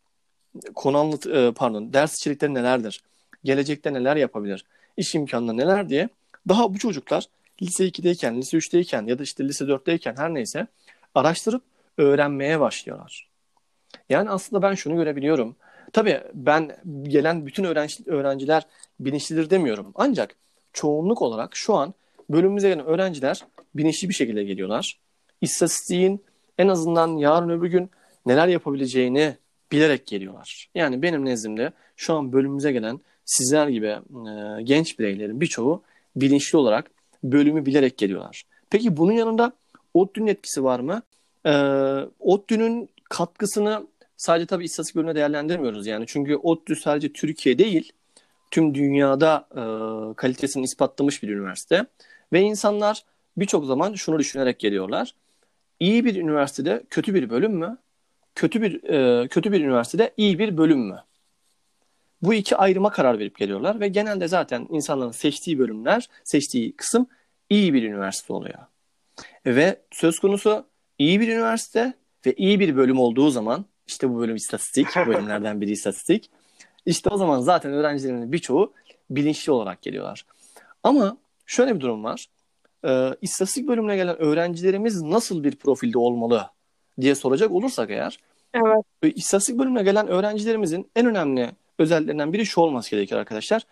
Konu 0.75 0.99
anlat 0.99 1.27
e, 1.27 1.53
pardon, 1.57 1.93
ders 1.93 2.17
içerikleri 2.17 2.55
nelerdir? 2.55 3.01
Gelecekte 3.45 3.93
neler 3.93 4.17
yapabilir? 4.17 4.65
İş 4.97 5.15
imkanları 5.15 5.57
neler 5.57 5.89
diye 5.89 6.09
daha 6.49 6.75
bu 6.75 6.79
çocuklar 6.79 7.25
lise 7.63 7.89
2'deyken, 7.89 8.37
lise 8.37 8.57
3'teyken 8.57 9.09
ya 9.09 9.19
da 9.19 9.23
işte 9.23 9.49
lise 9.49 9.65
4'teyken 9.65 10.17
her 10.17 10.35
neyse 10.35 10.67
araştırıp 11.15 11.63
öğrenmeye 11.99 12.61
başlıyorlar. 12.61 13.29
Yani 14.09 14.31
aslında 14.31 14.63
ben 14.63 14.75
şunu 14.75 14.97
görebiliyorum. 14.97 15.57
Tabii 15.93 16.21
ben 16.35 16.77
gelen 17.03 17.47
bütün 17.47 17.65
öğrenci, 17.65 18.05
öğrenciler 18.07 18.67
bilinçlidir 19.01 19.51
demiyorum. 19.51 19.93
Ancak 19.95 20.37
çoğunluk 20.73 21.23
olarak 21.23 21.57
şu 21.57 21.75
an 21.75 21.95
bölümümüze 22.31 22.69
gelen 22.69 22.87
öğrenciler 22.87 23.47
bilinçli 23.75 24.09
bir 24.09 24.15
şekilde 24.15 24.45
geliyorlar. 24.45 24.99
İstatistiğin 25.41 26.25
en 26.59 26.69
azından 26.69 27.17
yarın 27.17 27.49
öbür 27.49 27.69
gün 27.69 27.91
neler 28.27 28.49
yapabileceğini 28.49 29.37
bilerek 29.73 30.07
geliyorlar. 30.07 30.69
Yani 30.75 31.03
benim 31.03 31.25
nezdimde 31.25 31.73
şu 31.97 32.15
an 32.15 32.33
bölümümüze 32.33 32.73
gelen 32.73 33.01
sizler 33.25 33.69
gibi 33.69 33.87
e, 33.87 34.63
genç 34.63 34.99
bireylerin 34.99 35.41
birçoğu 35.41 35.83
bilinçli 36.17 36.59
olarak 36.59 36.91
bölümü 37.25 37.67
bilerek 37.67 37.99
geliyorlar. 37.99 38.43
Peki 38.71 38.97
bunun 38.97 39.13
yanında 39.13 39.53
ODTÜ'nün 39.95 40.27
etkisi 40.27 40.65
var 40.65 40.81
mı? 40.81 41.03
E, 41.47 41.53
ODTÜ'nün 42.21 42.89
katkısını 43.05 43.87
sadece 44.17 44.47
tabii 44.47 44.65
istatistik 44.65 44.97
bölümüne 44.97 45.15
değerlendirmiyoruz 45.15 45.87
yani. 45.87 46.05
Çünkü 46.09 46.37
ODTÜ 46.37 46.77
sadece 46.77 47.13
Türkiye 47.13 47.59
değil, 47.59 47.93
tüm 48.51 48.75
dünyada 48.75 49.49
e, 49.53 49.63
kalitesini 50.15 50.65
ispatlamış 50.65 51.23
bir 51.23 51.29
üniversite. 51.29 51.87
Ve 52.33 52.41
insanlar 52.41 53.05
birçok 53.37 53.65
zaman 53.65 53.95
şunu 53.95 54.19
düşünerek 54.19 54.59
geliyorlar. 54.59 55.15
İyi 55.81 56.05
bir 56.05 56.15
üniversitede 56.15 56.85
kötü 56.91 57.15
bir 57.15 57.31
bölüm 57.31 57.53
mü? 57.53 57.79
Kötü 58.35 58.63
bir 58.63 58.85
e, 58.85 59.29
kötü 59.29 59.53
bir 59.53 59.61
üniversitede 59.61 60.15
iyi 60.17 60.39
bir 60.39 60.57
bölüm 60.57 60.79
mü? 60.79 61.03
Bu 62.23 62.35
iki 62.35 62.57
ayrıma 62.57 62.91
karar 62.91 63.19
verip 63.19 63.39
geliyorlar 63.39 63.81
ve 63.81 63.89
genelde 63.89 64.29
zaten 64.29 64.67
insanların 64.71 65.11
seçtiği 65.11 65.59
bölümler, 65.59 66.09
seçtiği 66.25 66.73
kısım 66.77 67.07
iyi 67.51 67.75
bir 67.75 67.83
üniversite 67.83 68.33
oluyor. 68.33 68.59
Ve 69.47 69.81
söz 69.91 70.19
konusu 70.19 70.67
iyi 70.99 71.21
bir 71.21 71.29
üniversite 71.29 71.95
ve 72.27 72.35
iyi 72.35 72.61
bir 72.61 72.77
bölüm 72.77 72.99
olduğu 72.99 73.31
zaman 73.31 73.65
işte 73.87 74.11
bu 74.11 74.19
bölüm 74.19 74.37
istatistik, 74.37 74.87
bölümlerden 74.97 75.61
biri 75.61 75.71
istatistik. 75.71 76.31
İşte 76.87 77.11
o 77.11 77.17
zaman 77.17 77.41
zaten 77.41 77.73
öğrencilerin 77.73 78.33
birçoğu 78.33 78.73
bilinçli 79.11 79.53
olarak 79.53 79.83
geliyorlar. 79.83 80.27
Ama 80.83 81.17
şöyle 81.47 81.75
bir 81.75 81.81
durum 81.81 82.05
var. 82.05 82.27
Ee, 82.85 83.11
istatistik 83.23 83.69
bölümüne 83.69 83.97
gelen 83.97 84.17
öğrencilerimiz 84.23 85.03
nasıl 85.03 85.45
bir 85.45 85.57
profilde 85.57 85.99
olmalı 85.99 86.51
diye 87.01 87.15
soracak 87.15 87.51
olursak 87.51 87.91
eğer 87.91 88.19
Evet. 88.55 89.17
istatistik 89.17 89.59
bölümüne 89.59 89.83
gelen 89.83 90.09
öğrencilerimizin 90.09 90.91
en 90.97 91.07
önemli 91.07 91.51
özelliklerinden 91.79 92.33
biri 92.33 92.47
şu 92.47 92.61
olması 92.61 92.91
gerekir 92.91 93.17
arkadaşlar. 93.17 93.63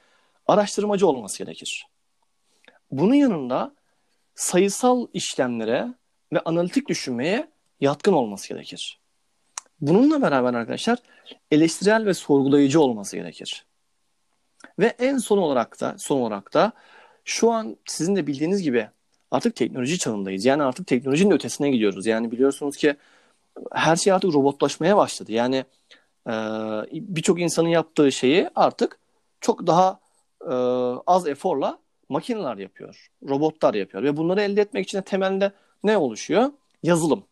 Araştırmacı 0.47 1.07
olması 1.07 1.45
gerekir. 1.45 1.87
Bunun 2.91 3.15
yanında 3.15 3.75
sayısal 4.35 5.07
işlemlere 5.13 5.89
ve 6.33 6.41
analitik 6.41 6.89
düşünmeye 6.89 7.49
yatkın 7.81 8.13
olması 8.13 8.49
gerekir. 8.49 8.99
Bununla 9.81 10.23
beraber 10.23 10.55
arkadaşlar 10.55 10.99
eleştirel 11.51 12.07
ve 12.07 12.15
sorgulayıcı 12.15 12.81
olması 12.81 13.17
gerekir. 13.17 13.67
Ve 14.79 14.87
en 14.87 15.19
son 15.19 15.39
olarak 15.39 15.81
da 15.81 15.95
son 15.99 16.21
olarak 16.21 16.55
da 16.55 16.73
şu 17.25 17.51
an 17.53 17.77
sizin 17.87 18.17
de 18.17 18.27
bildiğiniz 18.27 18.63
gibi 18.63 18.89
artık 19.31 19.57
teknoloji 19.57 19.99
çağındayız. 19.99 20.45
Yani 20.45 20.63
artık 20.63 20.87
teknolojinin 20.87 21.31
ötesine 21.31 21.71
gidiyoruz. 21.71 22.07
Yani 22.07 22.31
biliyorsunuz 22.31 22.77
ki 22.77 22.97
her 23.73 23.97
şey 23.97 24.13
artık 24.13 24.35
robotlaşmaya 24.35 24.97
başladı. 24.97 25.33
Yani 25.33 25.65
e, 26.29 26.33
birçok 26.93 27.41
insanın 27.41 27.69
yaptığı 27.69 28.13
şeyi 28.13 28.51
artık 28.55 28.99
çok 29.41 29.67
daha 29.67 30.01
e, 30.43 30.55
az 31.07 31.29
eforla 31.29 31.79
makineler 32.09 32.57
yapıyor. 32.57 33.11
Robotlar 33.29 33.75
yapıyor. 33.75 34.03
Ve 34.03 34.17
bunları 34.17 34.41
elde 34.41 34.61
etmek 34.61 34.85
için 34.85 34.99
de 34.99 35.03
temelde 35.03 35.53
ne 35.85 35.97
oluşuyor? 35.97 36.53
Yazılım. 36.83 37.25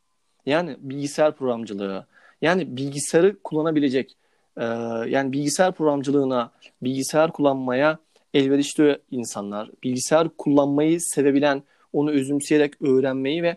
Yani 0.46 0.76
bilgisayar 0.80 1.36
programcılığı. 1.36 2.06
Yani 2.42 2.76
bilgisayarı 2.76 3.36
kullanabilecek 3.44 4.16
e, 4.56 4.64
yani 5.08 5.32
bilgisayar 5.32 5.72
programcılığına, 5.72 6.52
bilgisayar 6.82 7.32
kullanmaya 7.32 7.98
elverişli 8.34 8.98
insanlar, 9.10 9.70
bilgisayar 9.82 10.28
kullanmayı 10.28 11.00
sevebilen, 11.00 11.62
onu 11.92 12.10
özümseyerek 12.10 12.82
öğrenmeyi 12.82 13.42
ve 13.42 13.56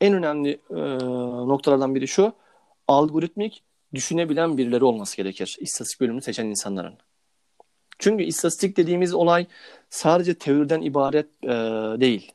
en 0.00 0.14
önemli 0.14 0.60
e, 0.70 0.76
noktalardan 1.48 1.94
biri 1.94 2.08
şu, 2.08 2.32
algoritmik 2.88 3.62
düşünebilen 3.94 4.58
birileri 4.58 4.84
olması 4.84 5.16
gerekir 5.16 5.56
istatistik 5.60 6.00
bölümünü 6.00 6.22
seçen 6.22 6.46
insanların. 6.46 6.94
Çünkü 7.98 8.24
istatistik 8.24 8.76
dediğimiz 8.76 9.14
olay 9.14 9.46
sadece 9.90 10.34
teoriden 10.34 10.80
ibaret 10.80 11.26
e, 11.42 11.48
değil. 12.00 12.32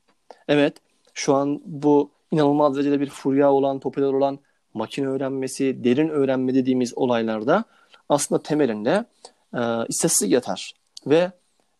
Evet, 0.48 0.78
şu 1.14 1.34
an 1.36 1.62
bu 1.66 2.12
inanılmaz 2.32 2.76
derecede 2.76 3.00
bir 3.00 3.10
furya 3.10 3.52
olan, 3.52 3.80
popüler 3.80 4.08
olan 4.08 4.40
makine 4.76 5.08
öğrenmesi, 5.08 5.84
derin 5.84 6.10
öğrenme 6.10 6.54
dediğimiz 6.56 6.98
olaylarda 6.98 7.64
aslında 8.10 8.44
temelinde 8.44 9.06
e, 9.54 9.60
istatistik 9.88 10.32
yatar. 10.32 10.74
Ve 11.08 11.32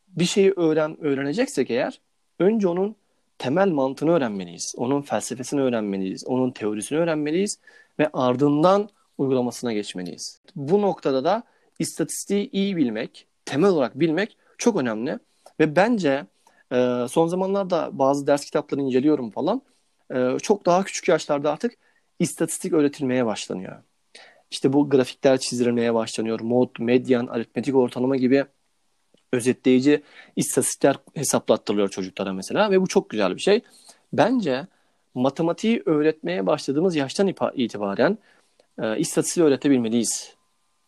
bir 0.08 0.26
şeyi 0.26 0.54
öğren 0.56 1.04
öğreneceksek 1.04 1.72
eğer 1.72 2.00
önce 2.40 2.68
onun 2.68 2.96
temel 3.38 3.68
mantığını 3.68 4.12
öğrenmeliyiz. 4.12 4.74
Onun 4.78 5.02
felsefesini 5.02 5.62
öğrenmeliyiz. 5.62 6.28
Onun 6.28 6.52
teorisini 6.52 7.00
öğrenmeliyiz 7.00 7.60
ve 8.00 8.10
ardından 8.14 8.90
uygulamasına 9.18 9.74
geçmeliyiz. 9.74 10.40
Bu 10.56 10.82
noktada 10.82 11.24
da 11.24 11.44
istatistiği 11.80 12.50
iyi 12.52 12.78
bilmek, 12.78 13.28
temel 13.46 13.70
olarak 13.70 14.00
bilmek 14.00 14.38
çok 14.58 14.76
önemli 14.78 15.20
ve 15.60 15.76
bence 15.76 16.26
e, 16.72 17.06
son 17.10 17.28
zamanlarda 17.28 17.90
bazı 17.92 18.28
ders 18.28 18.46
kitaplarını 18.46 18.86
inceliyorum 18.86 19.32
falan. 19.32 19.62
E, 20.14 20.38
çok 20.42 20.66
daha 20.66 20.84
küçük 20.84 21.08
yaşlarda 21.08 21.52
artık 21.52 21.78
istatistik 22.20 22.74
öğretilmeye 22.74 23.26
başlanıyor. 23.26 23.76
İşte 24.52 24.74
bu 24.74 24.90
grafikler 24.90 25.38
çizilmeye 25.38 25.94
başlanıyor. 25.94 26.40
Mod, 26.40 26.70
medyan, 26.80 27.28
aritmetik 27.28 27.76
ortalama 27.76 28.16
gibi 28.16 28.46
özetleyici 29.32 30.04
istatistikler 30.36 30.98
hesaplattırılıyor 31.14 31.90
çocuklara 31.90 32.34
mesela 32.34 32.72
ve 32.72 32.82
bu 32.82 32.88
çok 32.88 33.10
güzel 33.10 33.36
bir 33.36 33.42
şey. 33.42 33.62
Bence 34.14 34.68
matematiği 35.14 35.84
öğretmeye 35.86 36.46
başladığımız 36.46 36.96
yaştan 36.96 37.34
itibaren 37.56 38.18
e, 38.82 38.98
istatistiği 39.00 39.46
öğretebilmeliyiz. 39.46 40.36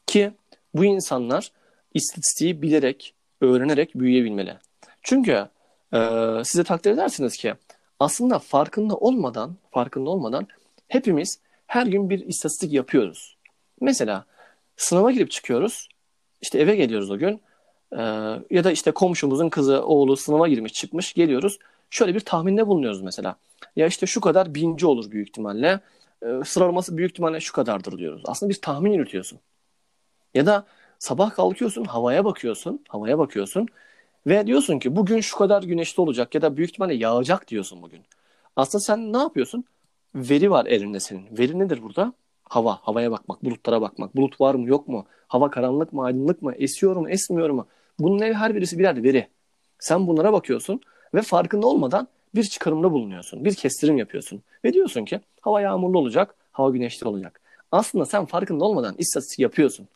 Ki 0.07 0.31
bu 0.73 0.85
insanlar 0.85 1.51
istatistiği 1.93 2.61
bilerek, 2.61 3.13
öğrenerek 3.41 3.95
büyüyebilmeli. 3.95 4.57
Çünkü 5.01 5.47
e, 5.93 5.99
size 6.43 6.63
takdir 6.63 6.91
edersiniz 6.91 7.37
ki 7.37 7.53
aslında 7.99 8.39
farkında 8.39 8.95
olmadan, 8.95 9.55
farkında 9.71 10.09
olmadan 10.09 10.47
hepimiz 10.87 11.39
her 11.67 11.85
gün 11.85 12.09
bir 12.09 12.25
istatistik 12.27 12.73
yapıyoruz. 12.73 13.37
Mesela 13.81 14.25
sınava 14.77 15.11
girip 15.11 15.31
çıkıyoruz. 15.31 15.89
İşte 16.41 16.59
eve 16.59 16.75
geliyoruz 16.75 17.11
o 17.11 17.17
gün. 17.17 17.41
Ee, 17.93 17.97
ya 18.51 18.63
da 18.63 18.71
işte 18.71 18.91
komşumuzun 18.91 19.49
kızı, 19.49 19.83
oğlu 19.83 20.17
sınava 20.17 20.47
girmiş 20.47 20.73
çıkmış 20.73 21.13
geliyoruz. 21.13 21.59
Şöyle 21.89 22.15
bir 22.15 22.19
tahminde 22.19 22.67
bulunuyoruz 22.67 23.01
mesela. 23.01 23.35
Ya 23.75 23.87
işte 23.87 24.05
şu 24.05 24.21
kadar 24.21 24.55
binci 24.55 24.85
olur 24.85 25.11
büyük 25.11 25.27
ihtimalle. 25.27 25.79
Ee, 26.23 26.27
sıralaması 26.45 26.97
büyük 26.97 27.11
ihtimalle 27.11 27.39
şu 27.39 27.53
kadardır 27.53 27.97
diyoruz. 27.97 28.21
Aslında 28.25 28.49
bir 28.49 28.61
tahmin 28.61 28.93
yürütüyorsun. 28.93 29.39
Ya 30.33 30.45
da 30.45 30.65
sabah 30.99 31.31
kalkıyorsun, 31.35 31.83
havaya 31.85 32.25
bakıyorsun, 32.25 32.83
havaya 32.87 33.19
bakıyorsun 33.19 33.67
ve 34.27 34.47
diyorsun 34.47 34.79
ki 34.79 34.95
bugün 34.95 35.21
şu 35.21 35.37
kadar 35.37 35.63
güneşli 35.63 36.01
olacak 36.01 36.35
ya 36.35 36.41
da 36.41 36.57
büyük 36.57 36.69
ihtimalle 36.69 36.93
yağacak 36.93 37.47
diyorsun 37.47 37.81
bugün. 37.81 38.01
Aslında 38.55 38.81
sen 38.81 39.13
ne 39.13 39.17
yapıyorsun? 39.17 39.65
Veri 40.17 40.51
var 40.51 40.65
elinde 40.65 40.99
senin. 40.99 41.37
Veri 41.37 41.59
nedir 41.59 41.81
burada? 41.83 42.13
Hava, 42.43 42.79
havaya 42.81 43.11
bakmak, 43.11 43.45
bulutlara 43.45 43.81
bakmak. 43.81 44.15
Bulut 44.15 44.41
var 44.41 44.55
mı, 44.55 44.67
yok 44.67 44.87
mu? 44.87 45.05
Hava 45.27 45.49
karanlık 45.49 45.93
mı, 45.93 46.03
aydınlık 46.03 46.41
mı? 46.41 46.53
Esiyor 46.55 46.95
mu, 46.95 47.09
esmiyor 47.09 47.49
mu? 47.49 47.67
Bunun 47.99 48.33
her 48.33 48.55
birisi 48.55 48.79
birer 48.79 49.03
veri. 49.03 49.27
Sen 49.79 50.07
bunlara 50.07 50.33
bakıyorsun 50.33 50.81
ve 51.13 51.21
farkında 51.21 51.67
olmadan 51.67 52.07
bir 52.35 52.43
çıkarımda 52.43 52.91
bulunuyorsun. 52.91 53.45
Bir 53.45 53.55
kestirim 53.55 53.97
yapıyorsun. 53.97 54.41
Ve 54.63 54.73
diyorsun 54.73 55.05
ki 55.05 55.19
hava 55.41 55.61
yağmurlu 55.61 55.99
olacak, 55.99 56.35
hava 56.51 56.69
güneşli 56.69 57.07
olacak. 57.07 57.41
Aslında 57.71 58.05
sen 58.05 58.25
farkında 58.25 58.65
olmadan 58.65 58.95
istatistik 58.97 59.39
yapıyorsun. 59.39 59.87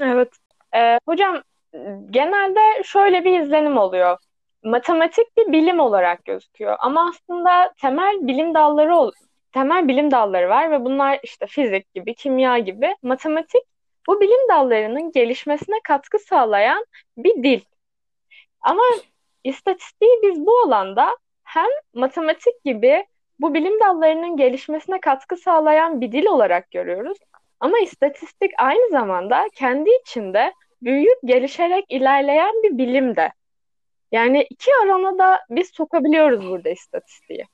Evet. 0.00 0.28
Ee, 0.76 0.98
hocam 1.06 1.42
genelde 2.10 2.82
şöyle 2.84 3.24
bir 3.24 3.40
izlenim 3.40 3.78
oluyor. 3.78 4.18
Matematik 4.64 5.36
bir 5.36 5.52
bilim 5.52 5.80
olarak 5.80 6.24
gözüküyor 6.24 6.76
ama 6.80 7.10
aslında 7.10 7.72
temel 7.80 8.26
bilim 8.26 8.54
dalları 8.54 8.96
temel 9.52 9.88
bilim 9.88 10.10
dalları 10.10 10.48
var 10.48 10.70
ve 10.70 10.84
bunlar 10.84 11.20
işte 11.22 11.46
fizik 11.46 11.94
gibi, 11.94 12.14
kimya 12.14 12.58
gibi. 12.58 12.96
Matematik 13.02 13.62
bu 14.06 14.20
bilim 14.20 14.48
dallarının 14.48 15.12
gelişmesine 15.12 15.76
katkı 15.84 16.18
sağlayan 16.18 16.86
bir 17.16 17.42
dil. 17.42 17.60
Ama 18.60 18.82
istatistiği 19.44 20.10
biz 20.22 20.46
bu 20.46 20.58
alanda 20.58 21.16
hem 21.44 21.68
matematik 21.94 22.64
gibi 22.64 23.06
bu 23.40 23.54
bilim 23.54 23.80
dallarının 23.80 24.36
gelişmesine 24.36 25.00
katkı 25.00 25.36
sağlayan 25.36 26.00
bir 26.00 26.12
dil 26.12 26.26
olarak 26.26 26.70
görüyoruz. 26.70 27.18
Ama 27.60 27.78
istatistik 27.78 28.50
aynı 28.58 28.90
zamanda 28.90 29.48
kendi 29.54 29.90
içinde 30.02 30.52
büyüyüp 30.82 31.18
gelişerek 31.24 31.84
ilerleyen 31.88 32.62
bir 32.62 32.78
bilim 32.78 33.16
de. 33.16 33.32
Yani 34.12 34.46
iki 34.50 34.70
arana 34.84 35.18
da 35.18 35.40
biz 35.50 35.70
sokabiliyoruz 35.70 36.46
burada 36.46 36.70
istatistiği. 36.70 37.46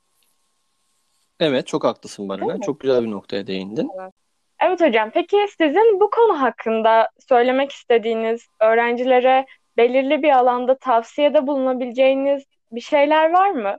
Evet, 1.39 1.67
çok 1.67 1.83
haklısın 1.83 2.29
Barına. 2.29 2.61
Çok 2.61 2.79
güzel 2.79 3.03
bir 3.03 3.11
noktaya 3.11 3.47
değindin. 3.47 3.89
Evet. 4.01 4.13
evet 4.61 4.81
hocam. 4.81 5.11
Peki 5.13 5.37
sizin 5.57 5.99
bu 5.99 6.09
konu 6.09 6.41
hakkında 6.41 7.09
söylemek 7.29 7.71
istediğiniz 7.71 8.41
öğrencilere 8.59 9.45
belirli 9.77 10.23
bir 10.23 10.31
alanda 10.31 10.77
tavsiyede 10.77 11.47
bulunabileceğiniz 11.47 12.43
bir 12.71 12.81
şeyler 12.81 13.31
var 13.31 13.49
mı? 13.49 13.77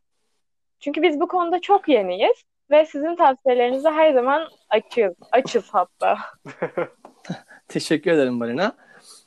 Çünkü 0.81 1.03
biz 1.03 1.21
bu 1.21 1.29
konuda 1.29 1.61
çok 1.61 1.89
yeniyiz 1.89 2.43
ve 2.71 2.87
sizin 2.87 3.17
tavsiyelerinize 3.17 3.91
her 3.91 4.13
zaman 4.13 4.49
açız. 4.69 5.15
Açız 5.33 5.65
hatta. 5.73 6.19
Teşekkür 7.69 8.11
ederim 8.11 8.35
Marina. 8.35 8.73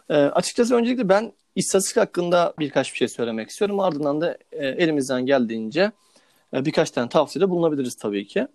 E, 0.10 0.16
açıkçası 0.16 0.76
öncelikle 0.76 1.10
ben 1.10 1.34
istatistik 1.56 1.98
hakkında 1.98 2.54
birkaç 2.60 2.94
bir 2.94 2.98
şey 2.98 3.08
söylemek 3.08 3.50
istiyorum. 3.50 3.80
Ardından 3.80 4.22
da 4.22 4.38
e, 4.52 4.68
elimizden 4.68 5.26
geldiğince 5.26 5.92
e, 6.54 6.66
birkaç 6.66 6.92
tane 6.92 7.10
tavsiyede 7.10 7.50
bulunabiliriz 7.50 7.96
tabii 7.96 8.28
ki. 8.28 8.48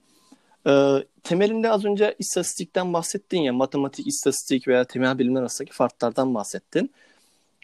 E, 0.67 1.05
temelinde 1.23 1.71
az 1.71 1.85
önce 1.85 2.15
istatistikten 2.19 2.93
bahsettin 2.93 3.41
ya, 3.41 3.53
matematik, 3.53 4.07
istatistik 4.07 4.69
veya 4.69 4.85
temel 4.85 5.19
bilimler 5.19 5.41
arasındaki 5.41 5.73
farklardan 5.73 6.35
bahsettin. 6.35 6.91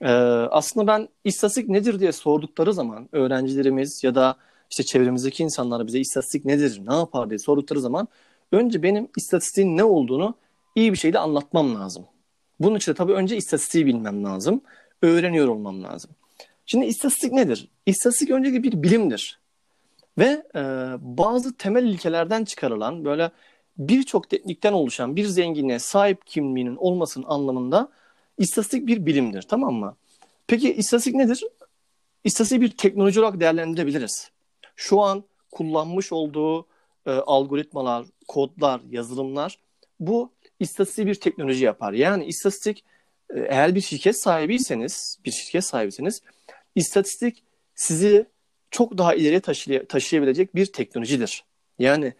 E, 0.03 0.13
aslında 0.51 0.87
ben 0.87 1.09
istatistik 1.25 1.69
nedir 1.69 2.01
diye 2.01 2.13
sordukları 2.13 2.75
zaman 2.75 3.09
öğrencilerimiz 3.13 4.05
ya 4.05 4.15
da 4.15 4.37
işte 4.71 4.83
çevremizdeki 4.83 5.43
insanlar 5.43 5.87
bize 5.87 6.01
istatistik 6.01 6.45
nedir, 6.45 6.81
ne 6.87 6.95
yapar 6.95 7.31
diye 7.31 7.39
sordukları 7.39 7.81
zaman 7.81 8.09
önce 8.53 8.83
benim 8.83 9.09
istatistiğin 9.17 9.77
ne 9.77 9.85
olduğunu 9.85 10.35
iyi 10.75 10.93
bir 10.93 10.99
şekilde 10.99 11.19
anlatmam 11.19 11.75
lazım. 11.75 12.05
Bunun 12.61 12.77
için 12.77 12.93
de 12.93 12.97
tabii 12.97 13.13
önce 13.13 13.37
istatistiği 13.37 13.87
bilmem 13.87 14.25
lazım. 14.25 14.61
Öğreniyor 15.03 15.49
olmam 15.49 15.83
lazım. 15.83 16.11
Şimdi 16.67 16.87
istatistik 16.87 17.33
nedir? 17.33 17.69
İstatistik 17.87 18.31
öncelikle 18.31 18.63
bir 18.63 18.83
bilimdir. 18.83 19.39
Ve 20.19 20.43
e, 20.55 20.61
bazı 21.01 21.57
temel 21.57 21.85
ilkelerden 21.85 22.45
çıkarılan 22.45 23.05
böyle 23.05 23.31
birçok 23.79 24.31
teknikten 24.31 24.73
oluşan 24.73 25.17
bir 25.17 25.25
zenginliğe 25.25 25.79
sahip 25.79 26.27
kimliğinin 26.27 26.77
olmasının 26.77 27.27
anlamında 27.29 27.89
istatistik 28.39 28.87
bir 28.87 29.07
bilimdir. 29.07 29.43
Tamam 29.43 29.75
mı? 29.75 29.97
Peki 30.47 30.75
istatistik 30.75 31.15
nedir? 31.15 31.45
İstatistiği 32.25 32.61
bir 32.61 32.77
teknoloji 32.77 33.21
olarak 33.21 33.41
değerlendirebiliriz. 33.41 34.31
Şu 34.77 35.01
an 35.01 35.25
kullanmış 35.53 36.13
olduğu 36.13 36.67
e, 37.07 37.11
algoritmalar, 37.11 38.07
kodlar, 38.29 38.81
yazılımlar 38.91 39.59
bu 40.01 40.33
istatistiği 40.61 41.07
bir 41.07 41.15
teknoloji 41.15 41.65
yapar. 41.65 41.93
Yani 41.93 42.25
istatistik 42.25 42.85
e, 43.31 43.41
eğer 43.41 43.75
bir 43.75 43.81
şirket 43.81 44.21
sahibiyseniz, 44.21 45.19
bir 45.25 45.31
şirket 45.31 45.65
sahibiyseniz 45.65 46.23
istatistik 46.75 47.43
sizi 47.75 48.27
çok 48.75 48.99
daha 48.99 49.15
ileriye 49.15 49.41
taşıy- 49.41 49.87
taşıyabilecek 49.87 50.55
bir 50.55 50.67
teknolojidir. 50.67 51.45
Yani 51.79 52.13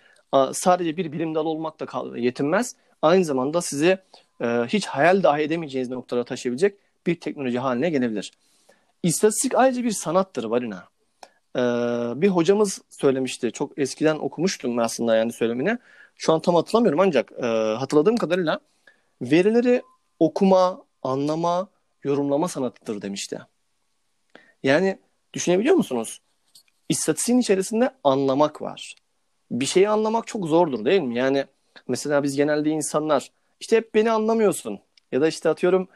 sadece 0.53 0.97
bir 0.97 1.13
bilim 1.13 1.35
dalı 1.35 1.49
olmakla 1.49 2.19
yetinmez. 2.19 2.77
Aynı 3.03 3.25
zamanda 3.25 3.63
sizi 3.63 3.99
e, 4.41 4.47
hiç 4.47 4.87
hayal 4.87 5.23
dahi 5.23 5.43
edemeyeceğiniz 5.43 5.91
noktalara 5.91 6.25
taşıyabilecek 6.25 6.79
bir 7.07 7.21
teknoloji 7.21 7.59
haline 7.59 7.91
gelebilir. 7.91 8.33
İstatistik 9.03 9.55
ayrıca 9.55 9.85
bir 9.85 9.91
sanattır 9.91 10.45
Varina. 10.45 10.85
Ee, 11.57 11.61
bir 12.17 12.29
hocamız 12.29 12.83
söylemişti. 12.91 13.53
Çok 13.53 13.79
eskiden 13.79 14.17
okumuştum 14.17 14.79
aslında 14.79 15.17
yani 15.17 15.33
söylemini. 15.33 15.79
Şu 16.17 16.33
an 16.33 16.41
tam 16.41 16.55
hatırlamıyorum 16.55 17.01
ancak 17.01 17.33
e, 17.33 17.47
hatırladığım 17.79 18.17
kadarıyla 18.17 18.61
verileri 19.23 19.83
okuma, 20.19 20.83
anlama, 21.03 21.69
yorumlama 22.05 22.49
sanatıdır 22.49 23.03
demişti. 23.03 23.39
Yani 24.63 24.99
düşünebiliyor 25.35 25.77
musunuz? 25.77 26.21
İstatistiğin 26.89 27.39
içerisinde 27.39 27.91
anlamak 28.05 28.63
var. 28.63 28.95
Bir 29.51 29.67
şeyi 29.67 29.89
anlamak 29.89 30.27
çok 30.27 30.47
zordur 30.47 30.85
değil 30.85 31.01
mi? 31.01 31.17
Yani 31.19 31.45
mesela 31.89 32.23
biz 32.23 32.37
genelde 32.37 32.71
insanlar 32.71 33.31
işte 33.61 33.77
hep 33.77 33.95
beni 33.95 34.11
anlamıyorsun 34.11 34.79
ya 35.13 35.21
da 35.21 35.29
işte 35.29 35.49
atıyorum 35.49 35.89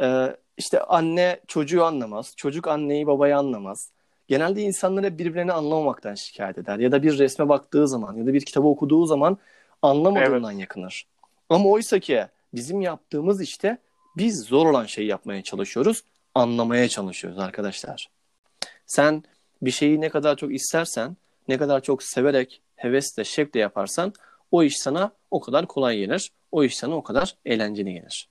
e, 0.00 0.36
işte 0.56 0.80
anne 0.80 1.40
çocuğu 1.46 1.84
anlamaz, 1.84 2.32
çocuk 2.36 2.68
anneyi 2.68 3.06
babayı 3.06 3.36
anlamaz. 3.36 3.90
Genelde 4.28 4.62
insanlara 4.62 5.18
birbirlerini 5.18 5.52
anlamamaktan 5.52 6.14
şikayet 6.14 6.58
eder 6.58 6.78
ya 6.78 6.92
da 6.92 7.02
bir 7.02 7.18
resme 7.18 7.48
baktığı 7.48 7.88
zaman 7.88 8.16
ya 8.16 8.26
da 8.26 8.34
bir 8.34 8.44
kitabı 8.44 8.66
okuduğu 8.66 9.06
zaman 9.06 9.38
anlamadığından 9.82 10.52
evet. 10.52 10.60
yakınır. 10.60 11.06
Ama 11.48 11.68
oysa 11.68 11.98
ki 11.98 12.26
bizim 12.54 12.80
yaptığımız 12.80 13.42
işte 13.42 13.78
biz 14.16 14.40
zor 14.40 14.66
olan 14.66 14.86
şeyi 14.86 15.08
yapmaya 15.08 15.42
çalışıyoruz, 15.42 16.02
anlamaya 16.34 16.88
çalışıyoruz 16.88 17.38
arkadaşlar. 17.38 18.08
Sen 18.86 19.22
bir 19.62 19.70
şeyi 19.70 20.00
ne 20.00 20.08
kadar 20.08 20.36
çok 20.36 20.54
istersen, 20.54 21.16
ne 21.48 21.58
kadar 21.58 21.80
çok 21.80 22.02
severek, 22.02 22.62
hevesle, 22.76 23.24
şevkle 23.24 23.60
yaparsan 23.60 24.12
o 24.50 24.62
iş 24.62 24.78
sana 24.78 25.10
o 25.30 25.40
kadar 25.40 25.66
kolay 25.66 25.98
gelir. 25.98 26.32
O 26.52 26.64
iş 26.64 26.76
sana 26.76 26.96
o 26.96 27.02
kadar 27.02 27.36
eğlenceli 27.44 27.92
gelir. 27.92 28.28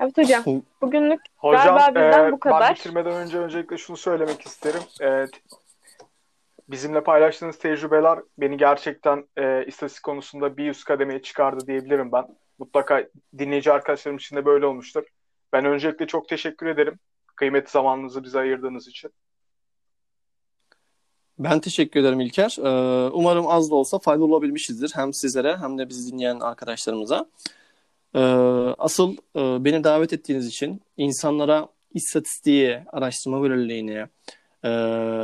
Evet 0.00 0.18
hocam. 0.18 0.44
Bugünlük 0.82 1.20
hocam, 1.36 1.64
galiba 1.64 1.88
bizden 1.88 2.28
e, 2.28 2.32
bu 2.32 2.40
kadar. 2.40 2.60
Ben 2.60 2.74
bitirmeden 2.74 3.12
önce 3.12 3.38
öncelikle 3.38 3.78
şunu 3.78 3.96
söylemek 3.96 4.40
isterim. 4.40 4.82
E, 5.00 5.26
bizimle 6.68 7.02
paylaştığınız 7.02 7.58
tecrübeler 7.58 8.18
beni 8.38 8.56
gerçekten 8.56 9.24
e, 9.36 9.64
istatistik 9.66 10.02
konusunda 10.02 10.56
bir 10.56 10.70
üst 10.70 10.84
kademeye 10.84 11.22
çıkardı 11.22 11.66
diyebilirim 11.66 12.12
ben. 12.12 12.26
Mutlaka 12.58 13.04
dinleyici 13.38 13.72
arkadaşlarım 13.72 14.16
için 14.16 14.36
de 14.36 14.44
böyle 14.44 14.66
olmuştur. 14.66 15.04
Ben 15.52 15.64
öncelikle 15.64 16.06
çok 16.06 16.28
teşekkür 16.28 16.66
ederim. 16.66 16.98
Kıymetli 17.36 17.70
zamanınızı 17.70 18.24
bize 18.24 18.38
ayırdığınız 18.38 18.88
için. 18.88 19.10
Ben 21.38 21.60
teşekkür 21.60 22.00
ederim 22.00 22.20
İlker. 22.20 22.56
Ee, 22.58 23.10
umarım 23.10 23.46
az 23.46 23.70
da 23.70 23.74
olsa 23.74 23.98
faydalı 23.98 24.24
olabilmişizdir. 24.24 24.90
Hem 24.94 25.14
sizlere 25.14 25.56
hem 25.56 25.78
de 25.78 25.88
bizi 25.88 26.12
dinleyen 26.12 26.40
arkadaşlarımıza. 26.40 27.26
Ee, 28.14 28.20
asıl 28.78 29.16
e, 29.36 29.64
beni 29.64 29.84
davet 29.84 30.12
ettiğiniz 30.12 30.46
için 30.46 30.82
insanlara 30.96 31.68
istatistiği, 31.94 32.80
araştırma 32.92 33.42
verililiğini, 33.42 34.06
e, 34.62 34.68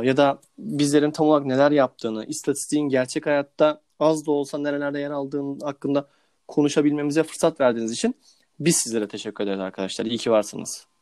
ya 0.07 0.17
da 0.17 0.39
bizlerin 0.57 1.11
tam 1.11 1.27
olarak 1.27 1.45
neler 1.45 1.71
yaptığını, 1.71 2.25
istatistiğin 2.25 2.89
gerçek 2.89 3.25
hayatta 3.25 3.81
az 3.99 4.25
da 4.25 4.31
olsa 4.31 4.57
nerelerde 4.57 4.99
yer 4.99 5.11
aldığının 5.11 5.59
hakkında 5.59 6.07
konuşabilmemize 6.47 7.23
fırsat 7.23 7.59
verdiğiniz 7.61 7.91
için 7.91 8.15
biz 8.59 8.77
sizlere 8.77 9.07
teşekkür 9.07 9.43
ederiz 9.43 9.59
arkadaşlar. 9.59 10.05
İyi 10.05 10.17
ki 10.17 10.31
varsınız. 10.31 10.92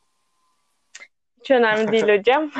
Hiç 1.42 1.50
önemli 1.50 1.92
değil 1.92 2.08
hocam. 2.18 2.50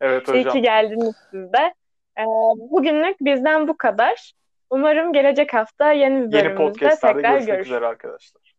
evet 0.00 0.28
hocam. 0.28 0.36
İyi 0.36 0.48
ki 0.48 0.62
geldiniz 0.62 1.16
siz 1.30 1.52
de. 1.52 1.74
Ee, 2.18 2.24
bugünlük 2.70 3.16
bizden 3.20 3.68
bu 3.68 3.76
kadar. 3.76 4.32
Umarım 4.70 5.12
gelecek 5.12 5.54
hafta 5.54 5.92
yeni 5.92 6.26
bir 6.26 6.32
bölümümüzde 6.32 6.84
yeni 6.84 7.00
tekrar 7.00 7.38
görüşürüz. 7.38 7.66
üzere 7.66 7.86
arkadaşlar. 7.86 8.49